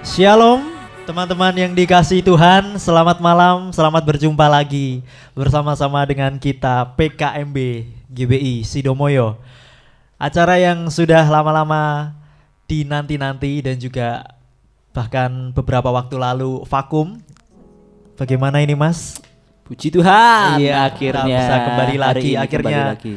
[0.00, 0.64] Shalom
[1.04, 5.04] teman-teman yang dikasih Tuhan Selamat malam, selamat berjumpa lagi
[5.36, 7.56] Bersama-sama dengan kita PKMB
[8.08, 9.36] GBI Sidomoyo
[10.16, 12.16] Acara yang sudah lama-lama
[12.64, 14.24] dinanti-nanti dan juga
[14.90, 17.20] bahkan beberapa waktu lalu vakum
[18.16, 19.20] Bagaimana ini mas?
[19.64, 22.58] Puji Tuhan, Iya, akhirnya kita bisa kembali lagi, akhirnya.
[22.58, 23.16] kembali lagi.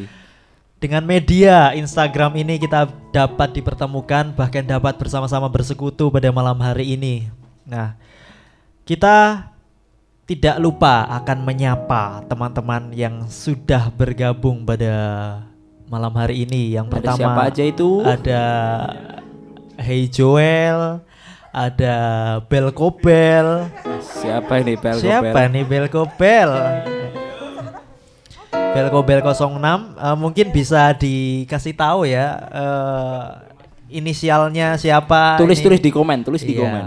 [0.84, 7.32] Dengan media Instagram ini kita dapat dipertemukan bahkan dapat bersama-sama bersekutu pada malam hari ini.
[7.64, 7.96] Nah,
[8.84, 9.48] kita
[10.28, 14.92] tidak lupa akan menyapa teman-teman yang sudah bergabung pada
[15.88, 16.76] malam hari ini.
[16.76, 17.90] Yang Ada pertama siapa aja itu?
[18.04, 18.42] ada
[19.80, 21.00] Hey Joel,
[21.56, 21.96] ada
[22.52, 23.72] Belkobel.
[24.04, 26.52] Siapa ini Bel Siapa nih Belkobel?
[28.74, 33.26] Belkobel 06 eh, mungkin bisa dikasih tahu ya eh,
[33.94, 35.38] inisialnya siapa?
[35.38, 35.66] Tulis ini.
[35.70, 36.62] tulis di komen, tulis di Iya.
[36.66, 36.84] komen.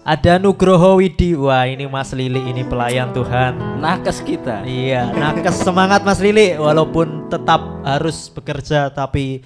[0.00, 1.38] Ada Nugroho Widi.
[1.38, 3.78] Wah, ini Mas Lili ini pelayan Tuhan.
[3.78, 4.66] Nakes kita.
[4.66, 9.44] Iya, nakes semangat Mas Lili walaupun tetap harus bekerja tapi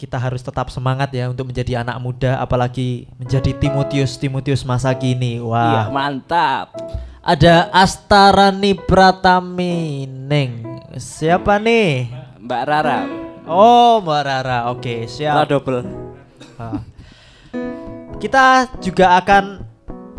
[0.00, 5.36] kita harus tetap semangat ya untuk menjadi anak muda apalagi menjadi Timotius Timotius masa kini.
[5.36, 5.86] Iya, Wah.
[5.92, 6.72] mantap.
[7.20, 10.64] Ada Astarani Pratami Neng.
[10.96, 12.08] Siapa nih?
[12.40, 13.04] Mbak Rara.
[13.44, 14.58] Oh, Mbak Rara.
[14.72, 15.44] Oke, Rara siap.
[15.44, 15.84] double.
[16.56, 16.80] Ah.
[18.16, 19.60] Kita juga akan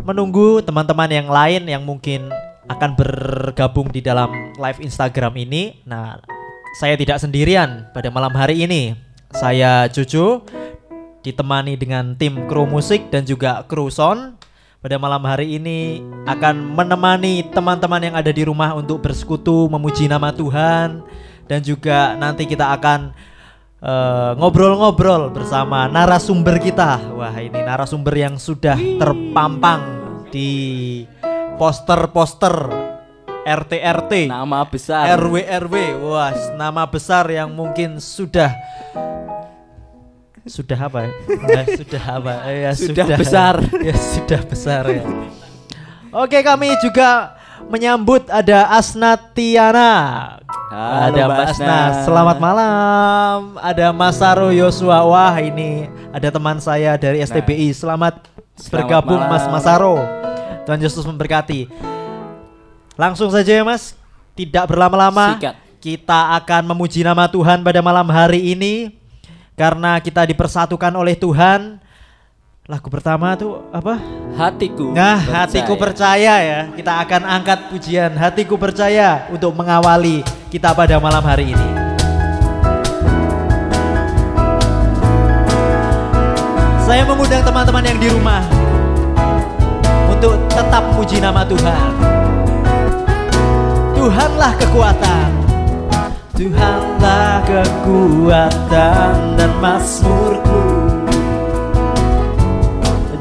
[0.06, 2.30] menunggu teman-teman yang lain yang mungkin
[2.70, 5.82] akan bergabung di dalam live Instagram ini.
[5.82, 6.22] Nah,
[6.78, 8.94] saya tidak sendirian pada malam hari ini.
[9.34, 10.38] Saya Cucu
[11.26, 14.38] ditemani dengan tim kru musik dan juga kru sound.
[14.82, 20.34] Pada malam hari ini akan menemani teman-teman yang ada di rumah untuk bersekutu memuji nama
[20.34, 21.06] Tuhan
[21.46, 23.14] dan juga nanti kita akan
[23.78, 26.98] eh, ngobrol-ngobrol bersama narasumber kita.
[27.14, 29.86] Wah, ini narasumber yang sudah terpampang
[30.34, 30.50] di
[31.62, 32.90] poster-poster
[33.46, 35.14] RT-RT, Nama besar.
[35.14, 35.74] RW-RW.
[36.10, 38.50] Wah, nama besar yang mungkin sudah
[40.46, 41.10] sudah apa ya?
[41.38, 42.32] Nah, sudah apa?
[42.50, 43.54] Eh, ya, Sudah besar.
[43.86, 45.04] Ya sudah besar ya.
[46.12, 47.38] Oke, kami juga
[47.70, 49.92] menyambut ada Asnatiana.
[50.72, 51.64] Halo, ada Mbak Asna.
[51.68, 52.04] Asna.
[52.04, 53.36] Selamat malam.
[53.60, 55.04] Ada Mas Saro Yosua.
[55.04, 57.70] Wah, ini ada teman saya dari STBI.
[57.76, 58.24] Selamat,
[58.56, 59.52] Selamat bergabung Mas malam.
[59.56, 59.96] Masaro.
[60.64, 61.68] Tuhan Yesus memberkati.
[62.96, 63.94] Langsung saja ya Mas,
[64.34, 65.38] tidak berlama-lama.
[65.82, 69.01] Kita akan memuji nama Tuhan pada malam hari ini
[69.56, 71.80] karena kita dipersatukan oleh Tuhan.
[72.62, 73.98] Lagu pertama tuh apa?
[74.38, 74.94] Hatiku.
[74.94, 75.34] Nah, percaya.
[75.44, 76.60] hatiku percaya ya.
[76.70, 81.68] Kita akan angkat pujian hatiku percaya untuk mengawali kita pada malam hari ini.
[86.86, 88.44] Saya mengundang teman-teman yang di rumah
[90.06, 91.92] untuk tetap memuji nama Tuhan.
[93.98, 95.41] Tuhanlah kekuatan.
[96.42, 100.58] Tuhanlah kekuatan dan mazmurku.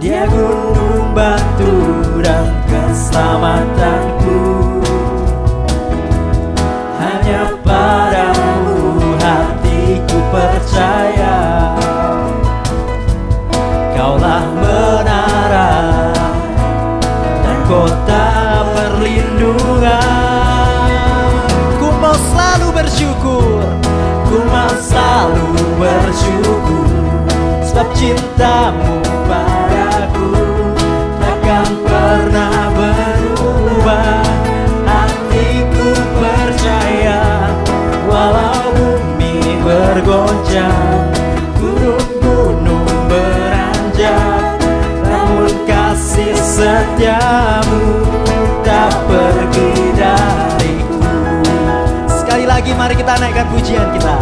[0.01, 1.69] Dia gunung batu
[2.25, 4.41] dan keselamatanku
[6.97, 11.40] Hanya padamu hatiku percaya
[28.01, 28.97] cintamu
[29.29, 30.33] padaku.
[31.21, 34.25] Takkan pernah berubah.
[34.89, 37.21] Hatiku percaya
[38.09, 41.13] Walau bumi bergoncang
[41.61, 44.57] Gunung-gunung beranjak.
[45.05, 48.01] Namun kasih setiamu
[48.65, 50.97] Tak pergi dariku.
[52.09, 54.17] Sekali lagi mari kita naikkan pujian kita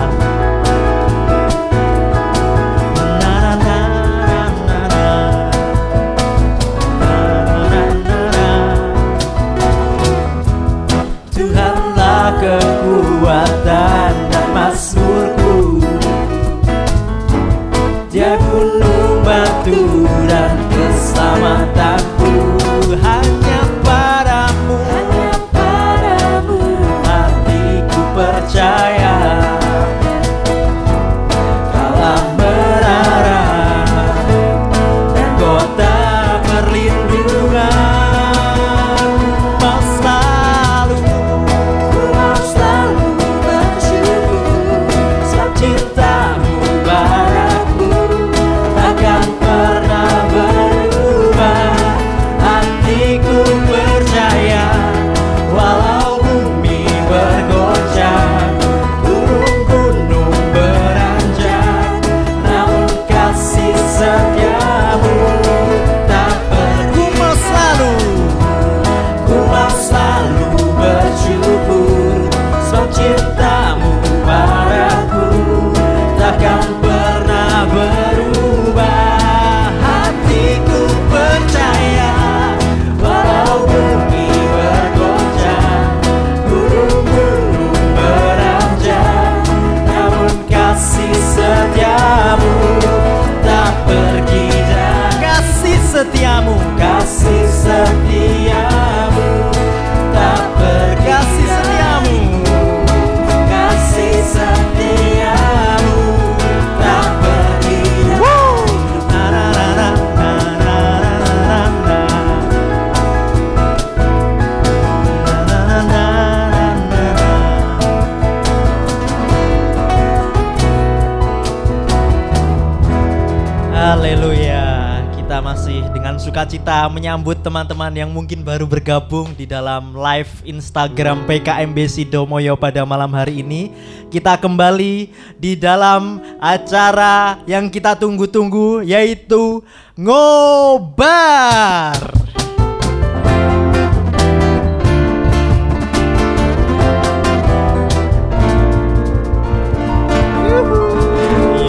[126.89, 133.45] menyambut teman-teman yang mungkin baru bergabung di dalam live Instagram PKMB Sidomoyo pada malam hari
[133.45, 133.69] ini.
[134.09, 139.61] Kita kembali di dalam acara yang kita tunggu-tunggu yaitu
[139.93, 141.93] Ngobar.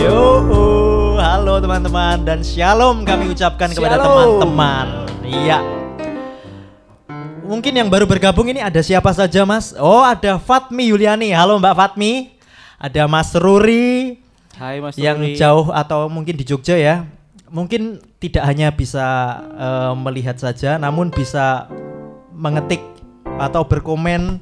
[0.00, 0.24] Yo,
[1.20, 4.40] halo teman-teman dan shalom kami ucapkan kepada Shalom.
[4.40, 4.99] teman-teman.
[5.30, 5.62] Iya.
[7.46, 9.74] Mungkin yang baru bergabung ini ada siapa saja, Mas?
[9.78, 11.30] Oh, ada Fatmi Yuliani.
[11.30, 12.34] Halo Mbak Fatmi.
[12.80, 14.16] Ada Mas Ruri
[14.56, 15.36] Hai Mas yang Ruri.
[15.36, 17.04] jauh atau mungkin di Jogja ya.
[17.50, 19.06] Mungkin tidak hanya bisa
[19.54, 21.66] eh, melihat saja, namun bisa
[22.32, 22.80] mengetik
[23.36, 24.38] atau berkomen,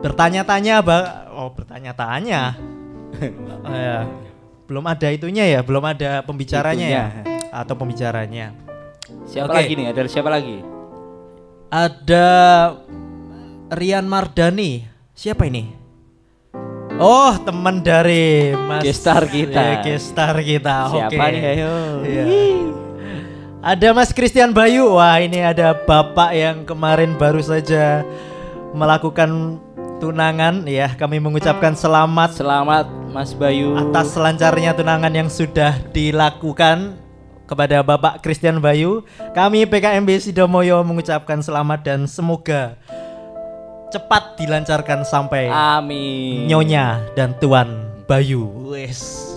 [0.00, 2.54] bertanya-tanya, Ba- oh bertanya-tanya.
[3.66, 4.06] Oh, ya.
[4.64, 7.04] Belum ada itunya ya, belum ada pembicaranya ya,
[7.52, 8.56] atau pembicaranya.
[9.24, 9.58] Siapa Oke.
[9.64, 9.86] lagi nih?
[9.90, 10.56] Ada siapa lagi?
[11.72, 12.26] Ada
[13.72, 14.84] Rian Mardani.
[15.16, 15.72] Siapa ini?
[17.00, 19.58] Oh, teman dari Mas Gestar kita.
[19.58, 20.92] Ya, gestar kita.
[20.92, 21.32] Siapa Oke.
[21.32, 21.42] nih?
[21.56, 21.72] Ayo.
[22.04, 22.24] Iya.
[23.62, 24.98] Ada Mas Christian Bayu.
[24.98, 28.02] Wah, ini ada Bapak yang kemarin baru saja
[28.76, 29.58] melakukan
[30.02, 30.92] tunangan ya.
[30.98, 33.78] Kami mengucapkan selamat Selamat Mas Bayu.
[33.78, 36.98] atas selancarnya tunangan yang sudah dilakukan
[37.52, 39.04] kepada Bapak Christian Bayu.
[39.36, 42.80] Kami PKMB Sidomoyo mengucapkan selamat dan semoga
[43.92, 46.48] cepat dilancarkan sampai Amin.
[46.48, 48.72] Nyonya dan Tuan Bayu.
[48.72, 49.36] Wes.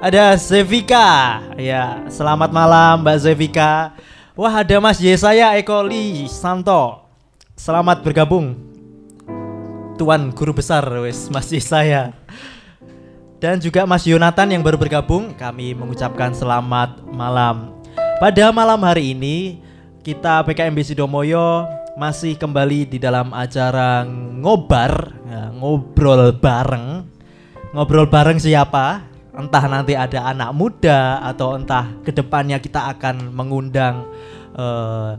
[0.00, 1.44] Ada Zevika.
[1.60, 3.92] Ya, selamat malam Mbak Zevika.
[4.32, 7.04] Wah, ada Mas Yesaya Ekoli Santo.
[7.52, 8.56] Selamat bergabung.
[10.00, 12.16] Tuan guru besar wes Mas Yesaya.
[13.42, 17.74] Dan juga Mas Yonatan yang baru bergabung, kami mengucapkan selamat malam.
[18.22, 19.58] Pada malam hari ini,
[20.06, 21.66] kita PKMB Sidomoyo
[21.98, 24.06] masih kembali di dalam acara
[24.38, 27.02] ngobar, ya, ngobrol bareng.
[27.74, 29.10] Ngobrol bareng siapa?
[29.34, 34.06] Entah nanti ada anak muda atau entah ke depannya kita akan mengundang
[34.54, 35.18] eh,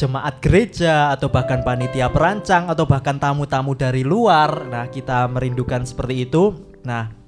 [0.00, 4.64] jemaat gereja atau bahkan panitia perancang atau bahkan tamu-tamu dari luar.
[4.64, 6.72] Nah, kita merindukan seperti itu.
[6.88, 7.23] Nah,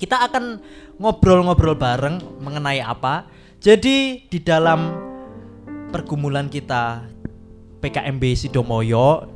[0.00, 0.64] kita akan
[0.96, 3.28] ngobrol-ngobrol bareng mengenai apa.
[3.60, 4.96] Jadi di dalam
[5.92, 7.04] pergumulan kita
[7.84, 9.28] PKMB Sidomoyo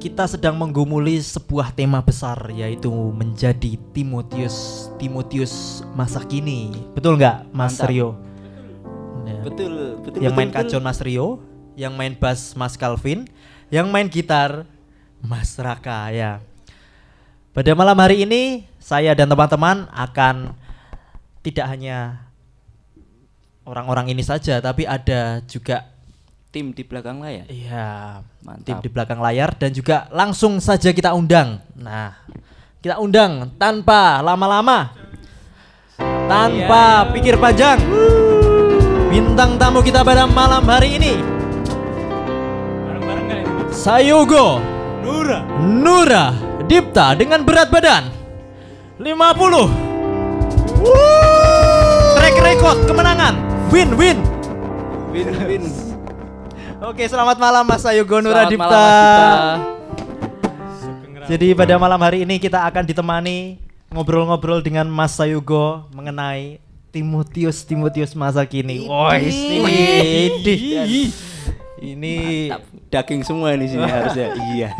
[0.00, 6.72] kita sedang menggumuli sebuah tema besar yaitu menjadi Timotius Timotius masa kini.
[6.96, 7.92] Betul nggak Mas Mantap.
[7.92, 8.16] Rio?
[9.28, 9.36] Ya.
[9.44, 10.18] Betul, betul.
[10.24, 10.64] yang betul, main betul.
[10.64, 11.26] kacon Mas Rio,
[11.76, 13.28] yang main bass Mas Calvin,
[13.68, 14.64] yang main gitar
[15.20, 16.40] Mas Raka ya.
[17.52, 20.56] Pada malam hari ini saya dan teman-teman akan
[21.44, 22.26] tidak hanya
[23.68, 25.86] orang-orang ini saja tapi ada juga
[26.50, 27.46] Tim di belakang layar.
[27.46, 28.66] iya Mantap.
[28.66, 31.62] tim di belakang layar dan juga langsung saja kita undang.
[31.78, 32.10] Nah,
[32.82, 34.90] kita undang tanpa lama-lama.
[36.26, 37.78] Tanpa pikir panjang.
[39.14, 41.14] Bintang tamu kita pada malam hari ini.
[43.70, 44.58] Sayogo
[45.06, 46.24] Nura Nura
[46.66, 48.19] Dipta dengan berat badan
[49.00, 49.08] 50
[52.20, 53.32] Track record kemenangan.
[53.72, 54.20] Win win.
[55.08, 55.64] Win win.
[56.84, 59.56] Oke selamat malam Mas Sayogo Nura Selamat Dipta malam,
[61.16, 61.32] Mas.
[61.32, 63.56] Jadi pada malam hari ini kita akan ditemani
[63.88, 66.60] ngobrol-ngobrol dengan Mas Sayugo mengenai
[66.92, 68.84] Timotius Timotius masa kini.
[68.84, 71.08] Wah, ini
[71.80, 72.62] ini Mantap.
[72.90, 74.28] Daging semua di sini harusnya.
[74.52, 74.70] Iya.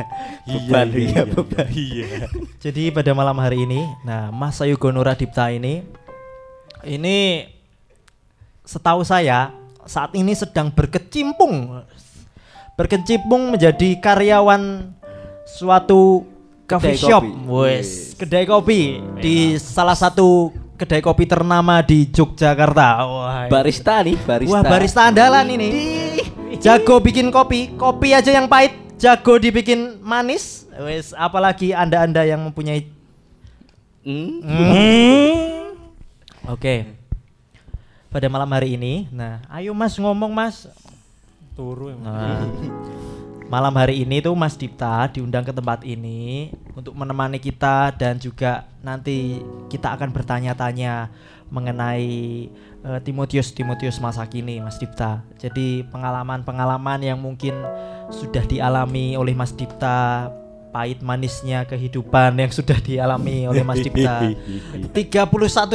[0.47, 1.69] Beban iya, beban.
[1.73, 2.28] Iya
[2.61, 5.80] jadi pada malam hari ini, nah Mas Sayugo Nura Dipta ini
[6.85, 7.49] ini
[8.64, 9.52] setahu saya
[9.88, 11.83] saat ini sedang berkecimpung
[12.76, 14.92] berkecimpung menjadi karyawan
[15.45, 16.25] suatu
[16.64, 17.50] coffee Kedai shop, kopi.
[17.50, 18.80] wes, kedai kopi
[19.19, 22.88] di salah satu kedai kopi ternama di Yogyakarta.
[23.04, 24.54] Wah, Barista nih, barista.
[24.54, 25.69] Wah, barista andalan ini.
[26.61, 30.69] Jago bikin kopi, kopi aja yang pahit, jago dibikin manis.
[30.76, 33.00] Wes, apalagi Anda-anda yang mempunyai
[34.00, 34.40] Hmm?
[34.40, 35.76] Hmm.
[36.49, 36.88] Oke.
[38.09, 39.07] pada malam hari ini.
[39.12, 40.67] Nah, ayo Mas ngomong Mas.
[41.55, 42.09] Turu emang.
[42.11, 42.49] Nah,
[43.52, 48.67] malam hari ini tuh Mas Dipta diundang ke tempat ini untuk menemani kita dan juga
[48.81, 51.12] nanti kita akan bertanya-tanya
[51.52, 52.49] mengenai
[52.82, 55.20] eh, Timotius Timotius masa kini Mas Dipta.
[55.37, 57.54] Jadi pengalaman-pengalaman yang mungkin
[58.10, 60.30] sudah dialami oleh Mas Dipta,
[60.70, 64.22] pahit manisnya kehidupan yang sudah dialami oleh Mas Dipta.
[64.94, 65.26] 31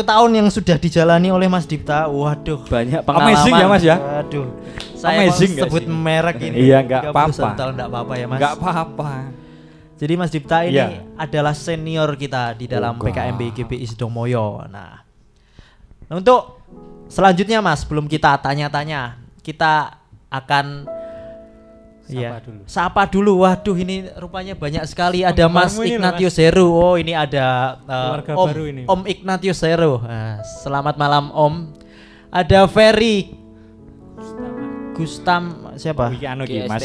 [0.01, 2.07] tahun yang sudah dijalani oleh Mas Dipta.
[2.07, 3.33] Waduh, Banyak pengalaman.
[3.33, 3.95] Amazing ya Mas ya.
[3.97, 4.47] Waduh.
[4.95, 5.91] Saya Amazing sebut sih?
[5.91, 6.57] merek ini.
[6.65, 7.47] Iya, nggak 31 apa-apa.
[7.53, 8.37] tahun nggak apa-apa ya Mas.
[8.39, 9.11] Enggak apa-apa.
[9.95, 10.87] Jadi Mas Dipta ini Iya.
[11.15, 13.15] adalah senior kita di dalam Enggak.
[13.15, 14.63] PKMB GBI Sidomoyo.
[14.67, 15.03] Nah,
[16.09, 16.54] untuk
[17.15, 19.95] selanjutnya Mas, belum kita tanya-tanya, kita
[20.27, 20.91] akan
[22.05, 22.29] Sapa Iya.
[22.37, 22.61] dulu.
[22.69, 23.33] Sapa dulu.
[23.41, 25.25] Waduh, ini rupanya banyak sekali.
[25.25, 26.69] Ada Mas Ignatius Heru.
[26.69, 28.81] Oh, ini ada uh, Keluarga Om, baru ini.
[28.85, 29.97] Om Ignatius Heru.
[30.05, 31.73] Nah, selamat malam Om.
[32.29, 33.33] Ada Ferry
[34.93, 36.13] Gustam siapa?
[36.13, 36.83] Iki anu ki Mas.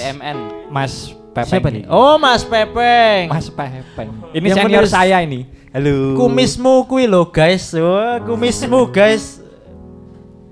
[0.72, 0.92] Mas
[1.36, 1.50] Pepeng.
[1.52, 1.84] Siapa nih?
[1.86, 3.28] Oh, Mas Pepeng.
[3.28, 4.10] Mas Pepeng.
[4.32, 5.44] Ini Yang senior menulis- saya ini.
[5.70, 6.16] Halo.
[6.16, 7.70] Kumismu kui lo guys.
[7.76, 9.39] Wah, kumismu guys.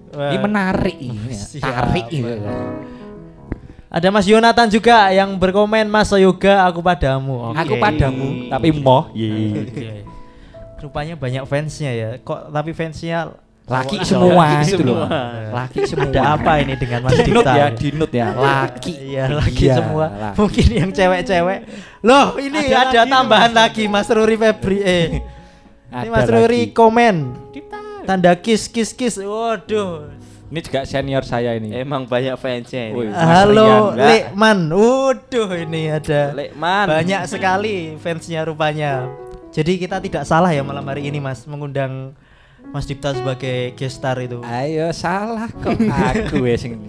[0.09, 1.33] Ini menarik ini.
[1.53, 1.65] Siap.
[1.65, 2.33] Tarik ini.
[3.89, 7.53] Ada Mas Yonatan juga yang berkomen Mas Yoga aku padamu.
[7.53, 7.57] Oke.
[7.57, 9.09] Aku padamu tapi moh.
[9.17, 9.65] Iya.
[9.65, 9.89] Oke.
[10.79, 12.09] Rupanya banyak fansnya ya.
[12.21, 13.33] Kok tapi fansnya
[13.69, 15.05] Laki semua cowok itu loh.
[15.05, 15.21] semua.
[15.53, 16.05] Laki semua.
[16.09, 17.53] Ada apa ini dengan Mas Dinut Dipta?
[17.53, 18.27] ya, dinut ya.
[18.33, 18.93] Laki.
[19.13, 20.07] Iya, laki Iya, semua.
[20.09, 20.37] laki.
[20.41, 21.59] Mungkin yang cewek-cewek.
[22.01, 23.59] Loh, ini Ada ada, lagi tambahan Mas.
[23.61, 24.79] lagi Mas Ruri Febri.
[24.81, 25.07] Eh.
[25.91, 27.17] ini Mas Ruri komen.
[28.09, 29.21] Tanda kiss kiss kiss.
[29.21, 30.09] Waduh.
[30.49, 31.77] Ini juga senior saya ini.
[31.77, 33.13] Emang banyak fansnya ini.
[33.13, 33.93] Mas Halo.
[33.93, 34.73] Lekman.
[34.73, 36.89] Waduh, ini ada Lekman.
[36.89, 39.13] banyak sekali fansnya rupanya.
[39.53, 42.17] Jadi kita tidak salah ya malam hari ini Mas mengundang
[42.73, 44.41] Mas Dipta sebagai guest star itu.
[44.41, 46.81] Ayo salah kok aku ya sing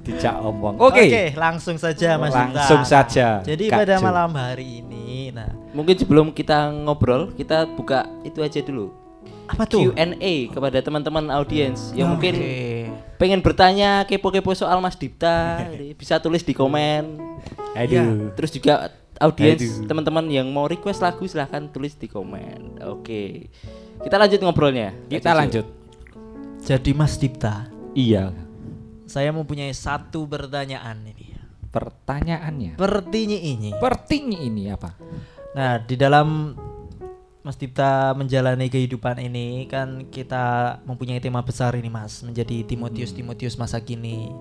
[0.00, 0.80] dijak omong.
[0.80, 1.24] Oke, Oke.
[1.36, 2.56] langsung saja Mas Dipta.
[2.56, 8.08] Langsung saja, Jadi Kak pada malam hari ini, nah Mungkin sebelum kita ngobrol, kita buka
[8.24, 9.03] itu aja dulu.
[9.44, 9.92] Apa tuh?
[9.92, 12.12] Q&A kepada teman-teman audiens yang Oke.
[12.16, 12.34] mungkin
[13.20, 15.64] pengen bertanya kepo-kepo soal Mas Dipta,
[16.00, 17.20] bisa tulis di komen.
[17.76, 18.32] Aduh.
[18.34, 18.88] Terus juga
[19.20, 22.82] audiens teman-teman yang mau request lagu silahkan tulis di komen.
[22.88, 23.52] Oke.
[24.02, 24.90] Kita lanjut ngobrolnya.
[25.06, 25.66] Kita lanjut.
[26.64, 28.32] Jadi Mas Dipta, Iya.
[29.04, 31.36] saya mempunyai satu pertanyaan ini.
[31.68, 32.78] Pertanyaannya.
[32.80, 33.74] Pertinya ini.
[33.76, 34.94] Pertinya ini apa?
[35.54, 36.54] Nah, di dalam
[37.44, 43.60] Mas Dipta menjalani kehidupan ini kan kita mempunyai tema besar ini Mas, menjadi Timotius Timotius
[43.60, 44.32] masa kini.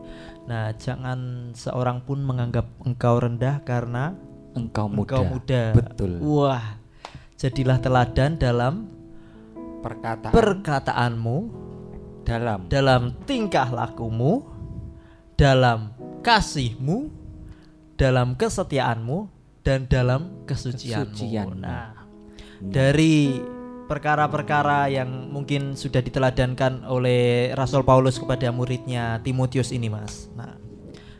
[0.47, 4.15] Nah, jangan seorang pun menganggap engkau rendah karena
[4.55, 5.03] Engkau muda.
[5.03, 5.63] engkau muda.
[5.75, 6.11] Betul.
[6.23, 6.79] Wah,
[7.35, 8.87] jadilah teladan dalam
[9.83, 11.37] Perkataan perkataanmu,
[12.23, 14.47] dalam dalam tingkah lakumu,
[15.35, 15.91] dalam
[16.23, 17.11] kasihmu,
[17.99, 19.27] dalam kesetiaanmu,
[19.59, 21.11] dan dalam kesucianmu.
[21.11, 21.59] Kesucianmu.
[21.59, 22.02] Nah,
[22.63, 23.43] dari
[23.83, 30.31] perkara-perkara yang mungkin sudah diteladankan oleh Rasul Paulus kepada muridnya Timotius ini, Mas.
[30.33, 30.55] Nah,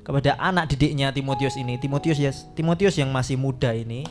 [0.08, 4.08] kepada anak didiknya Timotius ini, Timotius ya, Timotius yang masih muda ini,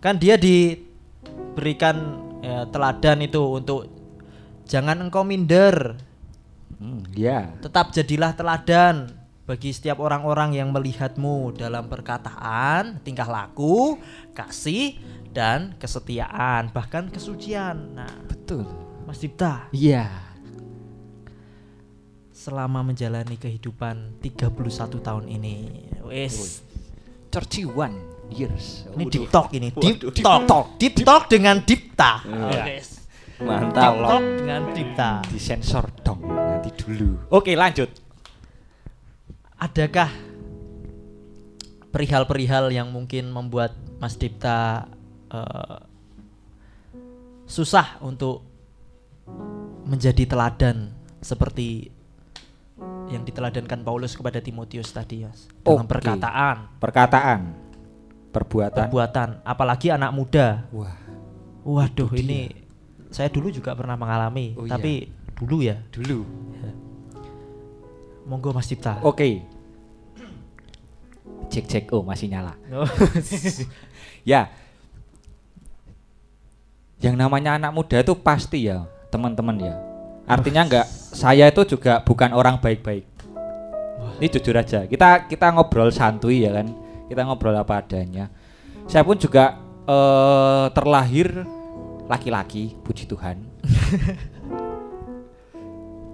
[0.00, 1.96] kan dia diberikan
[2.40, 3.86] ya, teladan itu untuk
[4.64, 6.00] jangan engkau minder,
[6.80, 7.52] Hmm, ya.
[7.60, 9.19] tetap jadilah teladan
[9.50, 13.98] bagi setiap orang-orang yang melihatmu dalam perkataan, tingkah laku,
[14.30, 14.94] kasih,
[15.34, 17.98] dan kesetiaan, bahkan kesucian.
[17.98, 18.62] Nah, Betul.
[19.10, 20.06] Mas Dipta, Iya.
[22.30, 26.62] selama menjalani kehidupan 31 tahun ini, wes,
[27.34, 27.98] 31
[28.30, 28.86] years.
[28.94, 32.22] ini deep talk ini, deep talk, deep talk dengan Dipta.
[32.54, 33.02] Wes.
[33.42, 33.98] Mantap.
[33.98, 35.10] Deep talk dengan Dipta.
[35.26, 37.26] Disensor dong nanti dulu.
[37.34, 38.09] Oke, lanjut.
[39.60, 40.08] Adakah
[41.92, 44.88] perihal-perihal yang mungkin membuat Mas Dipta
[45.28, 45.78] eh,
[47.44, 48.40] susah untuk
[49.84, 51.90] menjadi teladan seperti
[53.10, 55.50] yang diteladankan Paulus kepada Timotius tadi, Mas?
[55.60, 55.92] Dalam Oke.
[55.92, 57.40] perkataan, Perkataan,
[58.30, 58.78] perbuatan.
[58.86, 60.64] perbuatan, apalagi anak muda.
[60.70, 60.94] Wah,
[61.60, 62.48] Waduh, ini
[63.12, 64.78] saya dulu juga pernah mengalami, Oh, iya.
[64.78, 65.76] tapi dulu ya.
[65.92, 66.24] dulu.
[68.30, 69.02] Monggo Mas Dipta.
[69.02, 69.42] Oke.
[71.50, 72.54] Cek cek oh masih nyala.
[72.70, 72.86] Oh.
[74.20, 74.52] Ya.
[77.00, 79.72] Yang namanya anak muda itu pasti ya, teman-teman ya.
[80.28, 83.08] Artinya enggak saya itu juga bukan orang baik-baik.
[84.20, 84.84] Ini jujur aja.
[84.84, 86.68] Kita kita ngobrol santuy ya kan.
[87.08, 88.28] Kita ngobrol apa adanya.
[88.84, 89.56] Saya pun juga
[89.88, 91.48] eh, terlahir
[92.04, 93.40] laki-laki, puji Tuhan.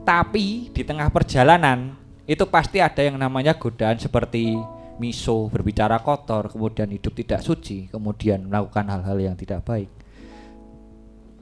[0.06, 4.58] Tapi di tengah perjalanan itu pasti ada yang namanya godaan seperti
[4.98, 9.86] miso, berbicara kotor, kemudian hidup tidak suci, kemudian melakukan hal-hal yang tidak baik.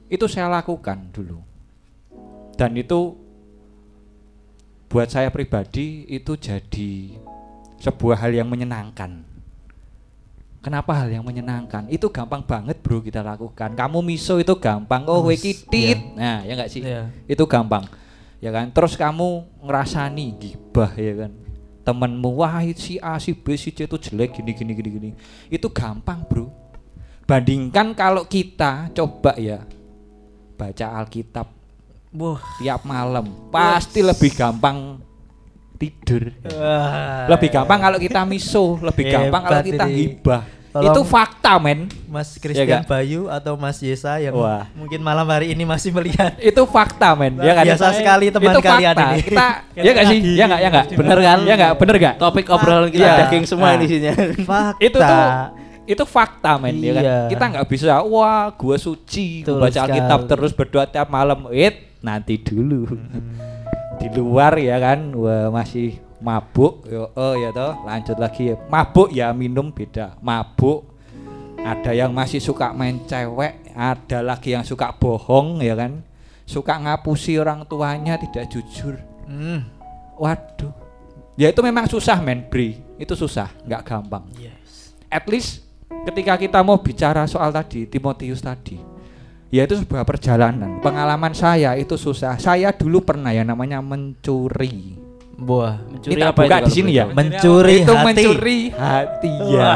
[0.05, 1.41] Itu saya lakukan dulu.
[2.55, 3.17] Dan itu
[4.87, 7.17] buat saya pribadi itu jadi
[7.81, 9.25] sebuah hal yang menyenangkan.
[10.61, 11.85] Kenapa hal yang menyenangkan?
[11.93, 13.77] Itu gampang banget bro kita lakukan.
[13.77, 15.05] Kamu miso itu gampang.
[15.05, 15.99] Oh, weki tit.
[16.17, 16.81] Nah, ya enggak sih?
[16.81, 17.09] Iya.
[17.29, 17.85] Itu gampang.
[18.45, 18.69] Ya kan?
[18.69, 21.31] Terus kamu ngerasani gibah ya kan?
[21.81, 25.09] Temenmu wah si A si B si C itu jelek gini gini gini gini.
[25.49, 26.53] Itu gampang, Bro.
[27.25, 29.65] Bandingkan kalau kita coba ya
[30.61, 31.49] baca Alkitab
[32.13, 32.37] Wah.
[32.61, 35.01] tiap malam, pasti lebih gampang
[35.81, 36.29] tidur.
[36.53, 37.25] Wah.
[37.33, 40.21] Lebih gampang kalau kita miso, lebih gampang kalau kita ini.
[40.75, 41.87] Tolong- Itu fakta, men.
[42.05, 42.83] Mas Ya Christian nggak?
[42.85, 44.67] Bayu atau Mas Yesa yang Wah.
[44.75, 47.39] mungkin malam hari ini masih melihat Itu fakta, men.
[47.39, 47.63] Ya kan?
[47.63, 49.07] biasa sekali teman itu kalian fakta.
[49.07, 49.19] ini.
[49.23, 49.47] Kita
[49.79, 50.19] ya enggak sih?
[50.29, 50.59] Ya enggak?
[50.59, 50.85] Ya enggak?
[50.93, 51.37] Bener kan?
[51.41, 51.71] Ya enggak?
[51.79, 52.15] Bener enggak?
[52.17, 53.15] Topik obrolan kita Iya.
[53.23, 53.75] daging semua Nah.
[53.77, 54.13] ini isinya.
[54.43, 54.83] fakta.
[54.83, 55.25] itu tuh
[55.85, 57.17] itu fakta men ya kan Iya.
[57.29, 62.35] kita nggak bisa wah gua suci gua baca Alkitab terus berdoa tiap malam wait nanti
[62.35, 62.89] dulu
[63.95, 67.77] di luar ya kan wah masih mabuk yo oh ya toh.
[67.85, 68.49] Lanjut lagi.
[68.49, 70.17] Ya mabuk ya minum beda.
[70.25, 70.89] Mabuk
[71.61, 76.01] ada yang masih suka main cewek ada lagi yang suka bohong ya kan?
[76.49, 78.97] Suka ngapusi orang tuanya tidak jujur.
[79.29, 79.69] Hmm.
[80.17, 80.73] waduh.
[81.37, 82.81] Ya itu memang susah men Bri.
[82.97, 84.25] Itu susah nggak gampang.
[84.41, 84.97] Yes.
[85.15, 85.63] at least
[86.09, 88.75] ketika kita mau bicara soal tadi Timotius tadi
[89.53, 90.83] ya itu sebuah perjalanan.
[90.83, 92.35] Pengalaman saya itu susah.
[92.41, 95.04] Saya dulu pernah yang namanya mencuri
[95.35, 95.83] Buah.
[95.85, 97.05] Mencuri Ini tak apa buka di sini ya?
[97.07, 98.05] Mencuri itu hati.
[98.05, 99.71] mencuri hati ya.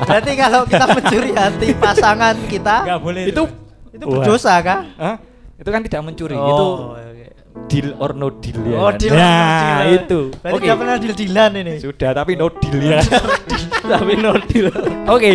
[0.00, 3.42] Berarti kalau kita mencuri hati pasangan kita boleh itu
[3.90, 4.12] itu Wah.
[4.16, 4.80] berdosa kah?
[4.96, 5.16] Hah?
[5.52, 7.26] itu kan tidak mencuri Oh, itu oke.
[7.66, 8.94] deal or no deal ya Oh, kan?
[8.96, 9.50] deal or no nah
[9.82, 9.98] deal.
[9.98, 11.74] itu Berarti oke nggak pernah deal-dealan ini.
[11.78, 12.98] sudah tapi no deal ya
[13.90, 14.68] Tapi no deal.
[15.08, 15.32] Oke,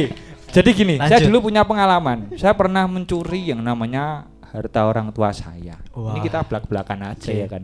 [0.48, 1.28] jadi gini, saya Lanjut.
[1.28, 2.32] dulu punya pengalaman.
[2.34, 5.76] Saya pernah mencuri yang namanya harta orang tua saya.
[5.92, 6.14] Wah.
[6.14, 7.36] Ini kita belak-belakan aja Oke.
[7.36, 7.64] ya kan.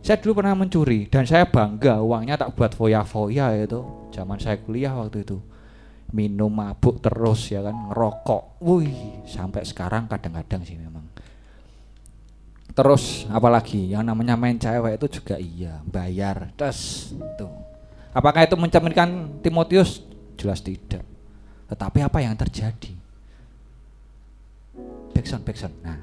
[0.00, 3.80] Saya dulu pernah mencuri dan saya bangga uangnya tak buat foya-foya itu.
[4.16, 5.38] Zaman saya kuliah waktu itu.
[6.10, 8.58] Minum mabuk terus ya kan, ngerokok.
[8.64, 11.06] Wih, sampai sekarang kadang-kadang sih memang.
[12.74, 16.50] Terus apalagi yang namanya main cewek itu juga iya, bayar.
[16.56, 17.52] Terus tuh.
[18.10, 20.02] Apakah itu mencerminkan Timotius?
[20.34, 21.04] Jelas tidak.
[21.70, 22.90] Tetapi apa yang terjadi?
[25.14, 25.76] Backsound, backsound.
[25.84, 26.00] Nah,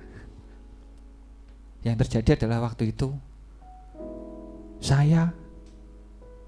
[1.84, 3.12] yang terjadi adalah waktu itu
[4.78, 5.34] saya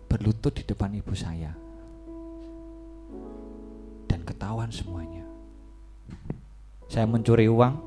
[0.09, 1.53] berlutut di depan ibu saya
[4.09, 5.25] dan ketahuan semuanya.
[6.89, 7.77] Saya mencuri uang,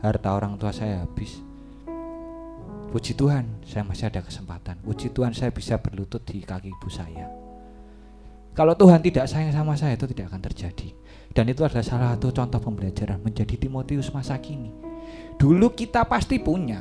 [0.00, 1.44] harta orang tua saya habis.
[2.88, 4.80] Puji Tuhan, saya masih ada kesempatan.
[4.80, 7.28] Puji Tuhan, saya bisa berlutut di kaki ibu saya.
[8.56, 10.88] Kalau Tuhan tidak sayang sama saya, itu tidak akan terjadi.
[11.36, 14.72] Dan itu adalah salah satu contoh pembelajaran menjadi Timotius masa kini.
[15.36, 16.80] Dulu kita pasti punya.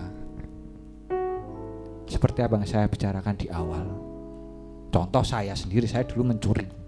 [2.05, 3.85] Seperti apa yang saya bicarakan di awal.
[4.93, 6.85] Contoh saya sendiri, saya dulu mencuri.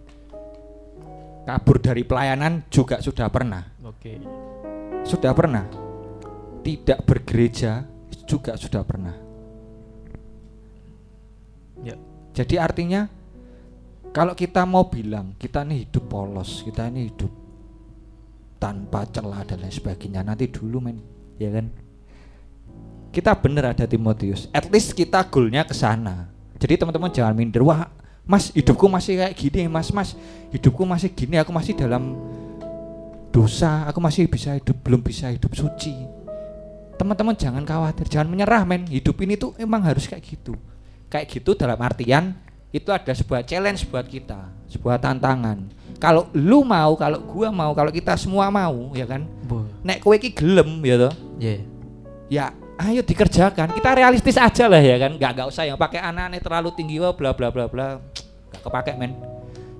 [1.47, 4.19] Kabur dari pelayanan juga sudah pernah Oke.
[5.07, 5.63] sudah pernah
[6.59, 7.87] tidak bergereja
[8.27, 9.15] juga sudah pernah
[11.79, 11.95] Ya.
[12.35, 13.07] jadi artinya
[14.11, 17.31] kalau kita mau bilang kita ini hidup polos kita ini hidup
[18.59, 20.99] tanpa celah dan lain sebagainya nanti dulu men
[21.39, 21.71] ya kan
[23.17, 24.45] kita bener ada Timotius.
[24.53, 26.29] At least kita goalnya ke sana.
[26.61, 27.89] Jadi teman-teman jangan minder wah
[28.29, 30.13] mas hidupku masih kayak gini mas mas.
[30.53, 32.13] Hidupku masih gini aku masih dalam
[33.33, 35.97] dosa aku masih bisa hidup belum bisa hidup suci.
[37.01, 38.85] Teman-teman jangan khawatir jangan menyerah men.
[38.85, 40.53] Hidup ini tuh emang harus kayak gitu.
[41.09, 42.37] Kayak gitu dalam artian
[42.69, 45.73] itu ada sebuah challenge buat kita sebuah tantangan.
[45.97, 49.25] Kalau lu mau kalau gua mau kalau kita semua mau ya kan?
[49.49, 49.65] Bu.
[49.81, 51.13] nek kowe iki gelem ya toh?
[51.41, 51.61] Yeah.
[52.29, 53.73] ya ayo dikerjakan.
[53.73, 55.17] Kita realistis aja lah ya kan.
[55.17, 57.97] Nggak nggak usah yang pakai anak-anak terlalu tinggi wah bla bla bla bla.
[58.53, 59.17] Nggak kepake men.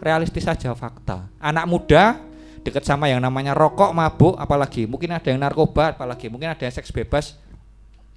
[0.02, 1.30] Realistis aja fakta.
[1.38, 2.22] Anak muda
[2.62, 4.90] deket sama yang namanya rokok mabuk apalagi.
[4.90, 6.30] Mungkin ada yang narkoba apalagi.
[6.30, 7.38] Mungkin ada yang seks bebas.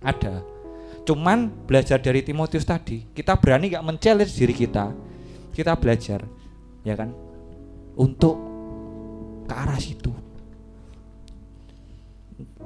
[0.00, 0.40] Ada.
[1.04, 3.04] Cuman belajar dari Timotius tadi.
[3.12, 4.92] Kita berani nggak men-challenge diri kita.
[5.52, 6.24] Kita belajar.
[6.84, 7.12] Ya kan?
[7.96, 8.36] Untuk
[9.44, 10.29] ke arah situ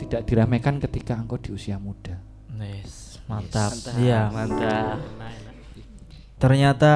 [0.01, 2.19] tidak diremehkan ketika engkau di usia muda
[2.55, 3.19] Nice.
[3.27, 3.75] Mantap.
[3.75, 3.95] Mantap.
[3.99, 4.21] Iya.
[4.31, 4.99] Mantap.
[6.39, 6.93] Ternyata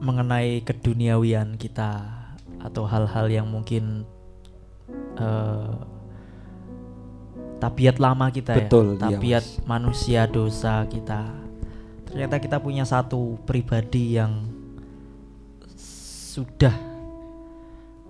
[0.00, 2.04] mengenai keduniawian kita
[2.60, 4.04] atau hal-hal yang mungkin
[5.16, 5.76] eh,
[7.60, 9.64] tabiat lama kita Betul, ya, tabiat Mas.
[9.68, 11.28] manusia dosa kita.
[12.10, 14.44] Ternyata kita punya satu pribadi yang
[16.34, 16.89] sudah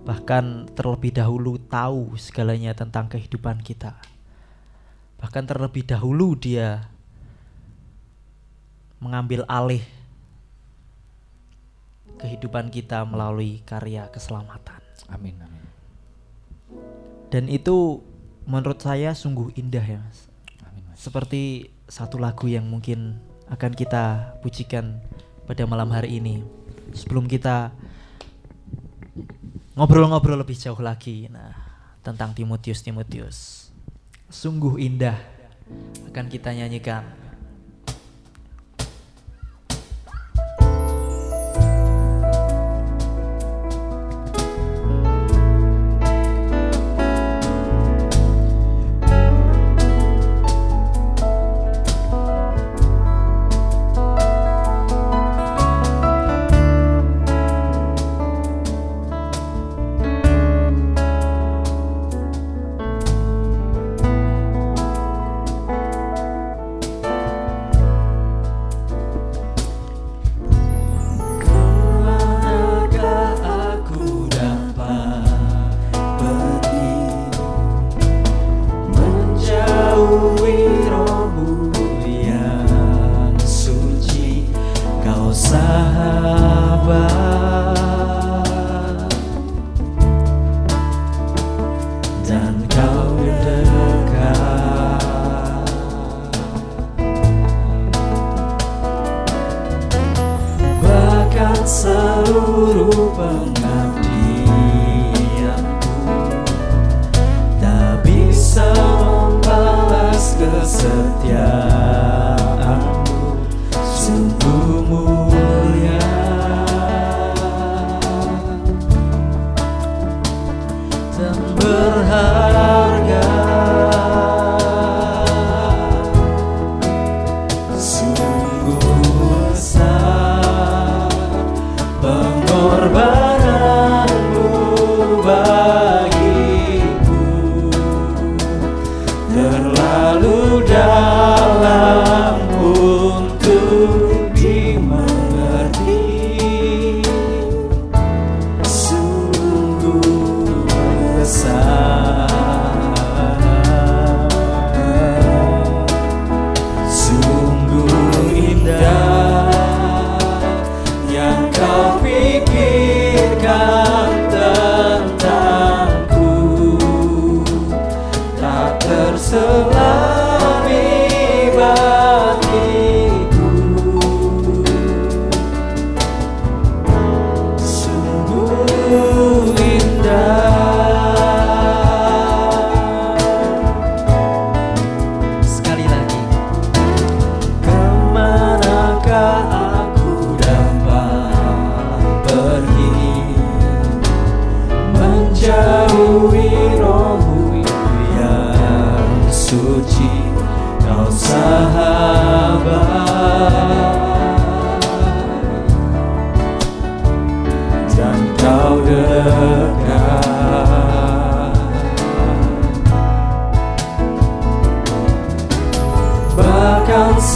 [0.04, 4.00] bahkan terlebih dahulu tahu segalanya tentang kehidupan kita.
[5.20, 6.88] Bahkan terlebih dahulu dia
[9.00, 9.84] mengambil alih
[12.20, 14.80] kehidupan kita melalui karya keselamatan.
[15.08, 15.64] Amin amin.
[17.32, 18.04] Dan itu
[18.44, 20.28] menurut saya sungguh indah ya Mas.
[20.68, 21.00] Amin Mas.
[21.00, 25.00] Seperti satu lagu yang mungkin akan kita pujikan
[25.48, 26.44] pada malam hari ini.
[26.92, 27.72] Sebelum kita
[29.74, 33.68] ngobrol-ngobrol lebih jauh lagi nah tentang Timotius Timotius.
[34.32, 35.18] Sungguh indah
[36.10, 37.04] akan kita nyanyikan.
[102.50, 104.09] Seluruh pengabdianku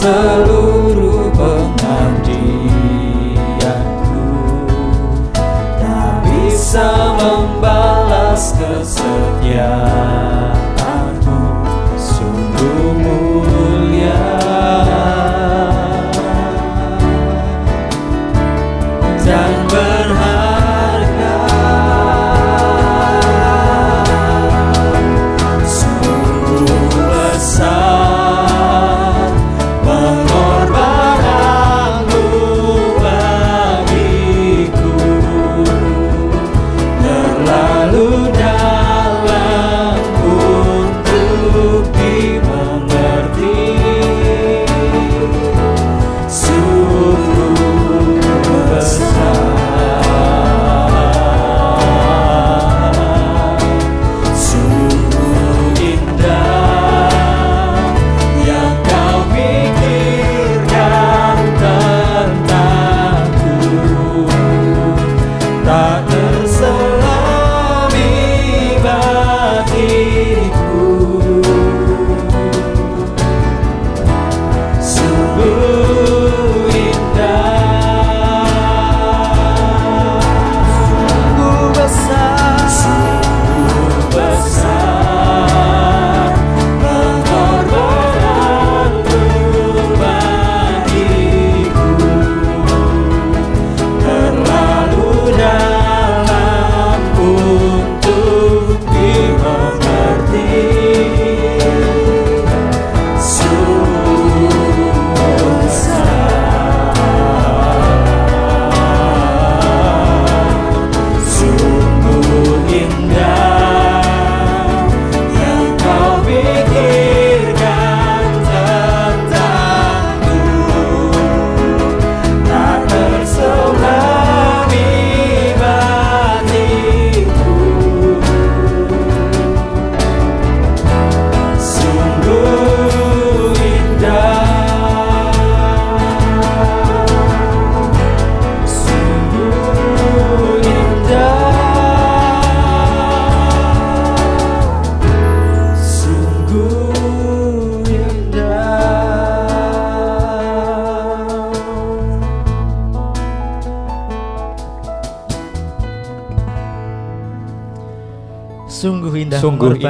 [0.05, 0.84] bahkan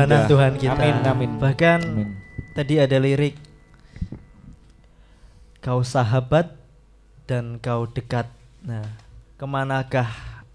[0.06, 0.30] Pengorbanan indah.
[0.30, 0.78] Tuhan kita.
[0.78, 1.32] Amin, amin.
[1.42, 2.10] Bahkan Amin.
[2.54, 3.36] tadi ada lirik
[5.66, 6.54] Kau sahabat
[7.26, 8.30] dan kau dekat.
[8.62, 8.86] Nah,
[9.34, 10.06] ke manakah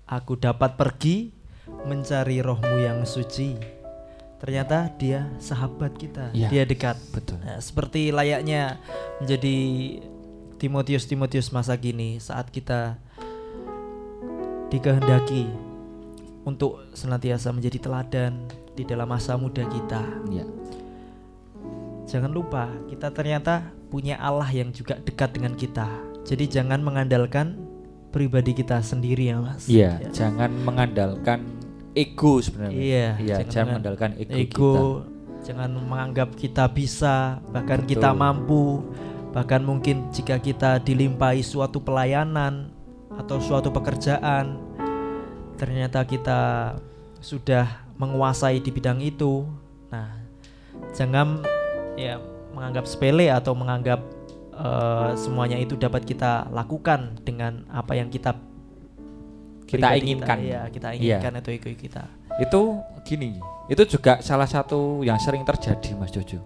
[0.06, 1.34] aku dapat pergi
[1.82, 3.58] mencari rohmu yang suci?
[4.38, 6.94] Ternyata dia sahabat kita, Iya, dia dekat.
[7.10, 7.42] betul.
[7.42, 8.78] Nah, seperti layaknya
[9.18, 9.58] menjadi
[10.62, 13.02] Timotius Timotius masa kini saat kita
[14.70, 15.50] dikehendaki
[16.46, 20.02] untuk senantiasa menjadi teladan di dalam masa muda kita.
[20.30, 20.46] Iya.
[22.06, 25.87] Jangan lupa kita ternyata punya Allah yang juga dekat dengan kita.
[26.26, 27.59] Jadi jangan mengandalkan
[28.11, 29.66] pribadi kita sendiri ya mas.
[29.70, 30.11] Iya, Ya.
[30.11, 31.46] jangan mengandalkan
[31.94, 32.78] ego sebenarnya.
[32.78, 35.42] Iya, jangan jangan, mengandalkan ego, ego, kita.
[35.46, 37.16] jangan menganggap kita bisa,
[37.54, 37.90] bahkan Betul.
[37.94, 38.64] kita mampu,
[39.30, 42.70] bahkan mungkin jika kita dilimpahi suatu pelayanan
[43.14, 44.59] atau suatu pekerjaan,
[45.54, 46.74] ternyata kita
[47.22, 49.44] sudah menguasai di bidang itu.
[49.92, 50.16] Nah,
[50.96, 51.44] jangan
[52.00, 52.16] ya
[52.56, 54.00] menganggap sepele atau menganggap
[54.56, 58.32] eh, semuanya itu dapat kita lakukan dengan apa yang kita
[59.64, 60.42] Kita inginkan.
[60.42, 61.22] Iya, kita Iya.
[61.22, 62.02] inginkan atau ego kita.
[62.42, 63.38] Itu gini,
[63.70, 66.42] itu juga salah satu yang sering terjadi Mas Jojo.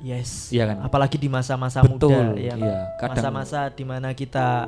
[0.00, 0.48] Yes.
[0.48, 0.88] Iya kan?
[0.88, 2.96] Apalagi di masa-masa muda yang iya.
[2.96, 4.66] Kadang- masa-masa di mana kita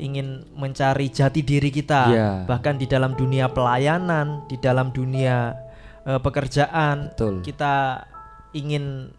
[0.00, 2.30] ingin mencari jati diri kita, Iya.
[2.48, 5.52] bahkan di dalam dunia pelayanan, di dalam dunia
[6.00, 7.44] eh, pekerjaan, Betul.
[7.44, 8.02] kita
[8.50, 9.12] ingin